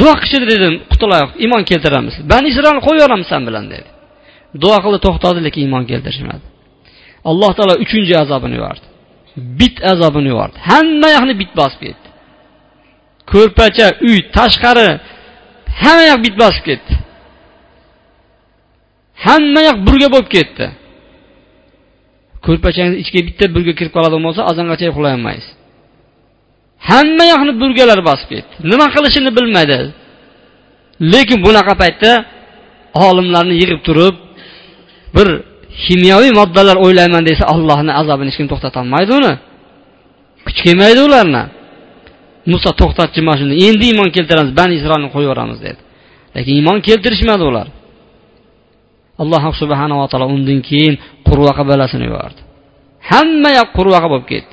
duo 0.00 0.12
qilchi 0.22 0.38
dedim 0.52 0.74
qutulaylik 0.90 1.32
iymon 1.44 1.62
keltiramiz 1.70 2.14
bani 2.32 2.46
isroilni 2.52 2.82
qo'yib 2.86 3.00
yuboramiz 3.02 3.28
san 3.32 3.42
bilan 3.48 3.66
dedi. 3.74 3.88
Duo 4.62 4.76
qildi 4.84 4.98
to'xtadi 5.06 5.38
lekin 5.46 5.60
iymon 5.66 5.84
keltirishmadi 5.90 6.44
alloh 7.30 7.50
taolo 7.56 7.74
uchinchi 7.84 8.14
azobini 8.24 8.54
yubordi 8.60 8.86
bit 9.60 9.76
azobini 9.92 10.28
yubordi 10.32 10.56
hamma 10.70 11.08
yoqni 11.16 11.34
bit 11.42 11.52
bosib 11.60 11.80
ketdi 11.86 12.08
ko'rpacha 13.32 13.86
uy 14.08 14.18
tashqari 14.36 14.88
hamma 15.82 16.04
yoq 16.10 16.20
bit 16.26 16.36
bosib 16.42 16.62
ketdi 16.68 16.92
hamma 19.26 19.60
yoq 19.68 19.78
burga 19.86 20.08
bo'lib 20.14 20.28
ketdi. 20.36 20.66
Ko'rpachangiz 22.46 22.96
ichiga 23.02 23.20
bitta 23.28 23.44
burga 23.54 23.72
kirib 23.78 23.92
qoladigan 23.96 24.22
bo'lsa 24.26 24.40
azongacha 24.50 24.84
uxlay 24.92 25.12
olmaysiz 25.18 25.50
hamma 26.88 27.24
yoqni 27.32 27.52
burgalar 27.62 28.00
bosib 28.08 28.28
ketdi. 28.32 28.54
Nima 28.70 28.86
qilishini 28.94 29.30
bilmadi. 29.38 29.78
Lekin 31.12 31.38
bunaqa 31.46 31.74
paytda 31.82 32.10
olimlarni 33.06 33.54
yig'ib 33.62 33.80
turib 33.86 34.16
bir 35.16 35.28
kimyoviy 35.84 36.32
moddalar 36.40 36.76
o'ylayman 36.84 37.22
desa 37.30 37.44
allohni 37.54 37.92
azobini 38.00 38.28
hech 38.30 38.38
kim 38.40 38.48
to'xtatolmaydi 38.52 39.12
uni. 39.20 39.34
Kuch 40.46 40.58
kelmaydi 40.66 41.00
ularni. 41.08 41.42
Muso 42.52 42.70
to'xtatchi 42.80 43.20
mana 43.26 43.36
shuni 43.40 43.54
endi 43.68 43.84
iymon 43.90 44.08
keltiramiz 44.16 44.52
bani 44.60 44.72
isroilni 44.78 45.08
qo'yib 45.14 45.28
yuboramiz 45.28 45.58
dedi. 45.66 45.80
Lekin 46.36 46.52
iymon 46.58 46.78
keltirishmadi 46.88 47.44
ular. 47.50 47.66
Alloh 49.22 49.42
subhanava 49.62 50.06
taolo 50.10 50.26
undan 50.36 50.58
keyin 50.68 50.94
qurvaqa 51.28 51.62
balasini 51.70 52.04
yubordi. 52.08 52.40
Hamma 53.10 53.50
yoq 53.58 53.68
qurvaqa 53.78 54.08
bo'lib 54.12 54.26
ketdi. 54.32 54.52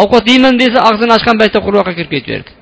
Ovqat 0.00 0.24
yeyman 0.32 0.54
desa 0.62 0.78
og'zini 0.88 1.12
ochgan 1.18 1.36
paytda 1.40 1.58
qurvaqa 1.66 1.92
kirib 1.98 2.12
ketaverdi 2.16 2.52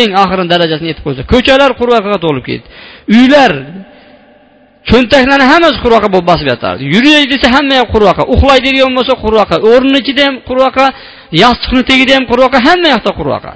eng 0.00 0.10
oxirini 0.22 0.50
darajasini 0.52 0.88
yetib 0.92 1.04
qo'ysa 1.06 1.22
ko'chalar 1.32 1.70
qurvaqaga 1.80 2.18
to'lib 2.26 2.44
ketdi. 2.50 2.66
Uylar 3.16 3.52
cho'ntaklarni 4.90 5.46
hammasi 5.52 5.78
qurvaqa 5.84 6.08
bo'lib 6.14 6.28
bosib 6.32 6.46
yotardi. 6.52 6.82
Yuray 6.94 7.24
desa 7.32 7.46
hamma 7.56 7.74
yoq 7.80 7.88
qurvaqa 7.94 8.22
uxlaydigan 8.34 8.92
bo'lsa 8.98 9.14
qurvaqa 9.24 9.56
o'rnini 9.70 9.98
ichida 10.02 10.22
ham 10.28 10.36
qurvaqa 10.48 10.86
yostiqni 11.42 11.82
tagida 11.90 12.12
ham 12.18 12.24
qurvaqa 12.30 12.58
hamma 12.66 12.88
yoqda 12.94 13.12
qurvaqa 13.20 13.52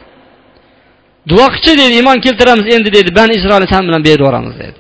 duo 1.30 1.46
qilchi 1.54 1.72
deydi 1.80 1.94
iymon 2.00 2.18
keltiramiz 2.26 2.66
endi 2.76 2.90
dedi 2.98 3.10
bani 3.18 3.32
isroilni 3.38 3.68
san 3.72 3.82
bilan 3.88 4.02
berib 4.06 4.20
yuboramiz 4.22 4.54
dedi. 4.62 4.78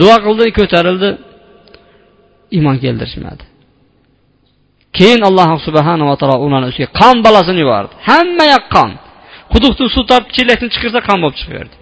Duo 0.00 0.16
qildi 0.24 0.44
ko'tarildi. 0.58 1.08
İymon 2.56 2.76
keltirishmadi 2.84 3.44
keyin 4.98 5.20
alloh 5.28 5.48
subhanava 5.66 6.14
taolo 6.20 6.36
ularni 6.46 6.66
ustiga 6.72 6.88
qon 7.00 7.16
balasini 7.26 7.60
yubordi. 7.64 7.92
Hamma 8.08 8.44
yoq 8.54 8.64
qon. 8.76 8.90
Quduqdan 9.52 9.88
suv 9.94 10.04
tortib 10.10 10.32
chelakdan 10.36 10.68
chiqarsa 10.74 11.00
qon 11.08 11.18
bo'lib 11.22 11.36
chiqaverdi. 11.40 11.74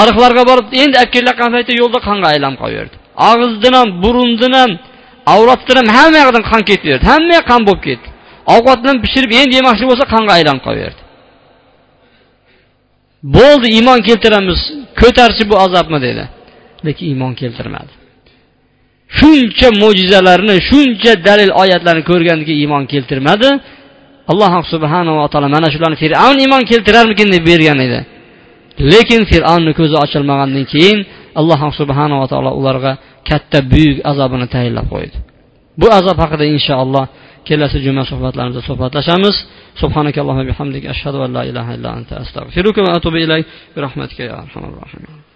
Ariqlarga 0.00 0.42
borib 0.50 0.66
endi 0.82 0.96
olib 1.00 1.12
kelayotgan 1.14 1.50
paytda 1.54 1.72
yo'lda 1.80 1.98
qonga 2.08 2.26
aylanib 2.32 2.58
qolaverdi 2.62 2.96
og'izdan 3.30 3.74
ham 3.78 3.88
burundan 4.02 4.52
ham 4.60 4.72
avratdan 5.34 5.76
ham 5.78 5.88
hamma 5.96 6.18
yoqdan 6.24 6.44
qon 6.50 6.62
ketaverdi 6.70 7.04
hamma 7.12 7.32
yoq 7.38 7.46
qon 7.52 7.62
bo'lib 7.68 7.82
ketdi. 7.88 8.08
Ovqatni 8.54 8.92
pishirib 9.04 9.30
endi 9.40 9.52
yemoqchi 9.60 9.84
bo'lsa 9.90 10.04
qonga 10.14 10.32
aylanib 10.38 10.62
qolaverdi 10.66 11.02
bo'ldi 13.36 13.66
iymon 13.76 13.98
keltiramiz. 14.08 14.60
Ko'tarchi 15.00 15.42
bu 15.50 15.54
azobni 15.64 15.98
dedi 16.06 16.24
lekin 16.86 17.06
iymon 17.12 17.32
keltirmadi. 17.40 17.92
Shuncha 19.18 19.68
mo'jizalarni 19.82 20.56
shuncha 20.68 21.12
dalil 21.28 21.50
oyatlarni 21.62 22.02
ko'rgandiki 22.10 22.54
iymon 22.62 22.84
keltirmadi. 22.92 23.50
Alloh 24.32 24.52
subhanava 24.72 25.24
taolo 25.32 25.48
mana 25.56 25.68
shularni 25.74 25.98
fir'avn 26.04 26.38
iymon 26.44 26.62
keltirarmikin 26.70 27.28
deb 27.34 27.42
bergan 27.50 27.78
edi. 27.86 28.00
Lekin 28.92 29.22
fir'avnni 29.30 29.72
ko'zi 29.80 29.96
ochilmagandan 30.04 30.64
keyin 30.72 30.98
alloh 31.40 31.60
subhanava 31.80 32.26
taolo 32.32 32.50
ularga 32.60 32.92
katta 33.28 33.58
buyuk 33.72 33.98
azobini 34.10 34.46
tayinlab 34.54 34.86
qo'ydi. 34.94 35.16
Bu 35.80 35.86
azob 35.98 36.16
haqida 36.22 36.44
inshaalloh 36.54 37.04
kelasi 37.48 37.78
juma 37.86 38.02
suhbatlarimizda 38.10 38.62
suhbatlashamiz. 38.70 39.36
Subhanakallohu 39.82 40.42
bihamdik 40.50 40.84
ashhadu 40.92 41.18
an 41.26 41.30
la 41.36 41.42
ilaha 41.50 41.70
illa 41.76 41.90
anta 41.98 42.14
astag'firuka 42.24 42.80
va 42.86 42.90
atubu 42.98 43.18
ilayk. 43.24 43.44
Bi 43.74 43.78
rahmatika 43.86 44.22
ya 44.30 44.34
arhamar 44.42 44.72
rohimin. 44.82 45.29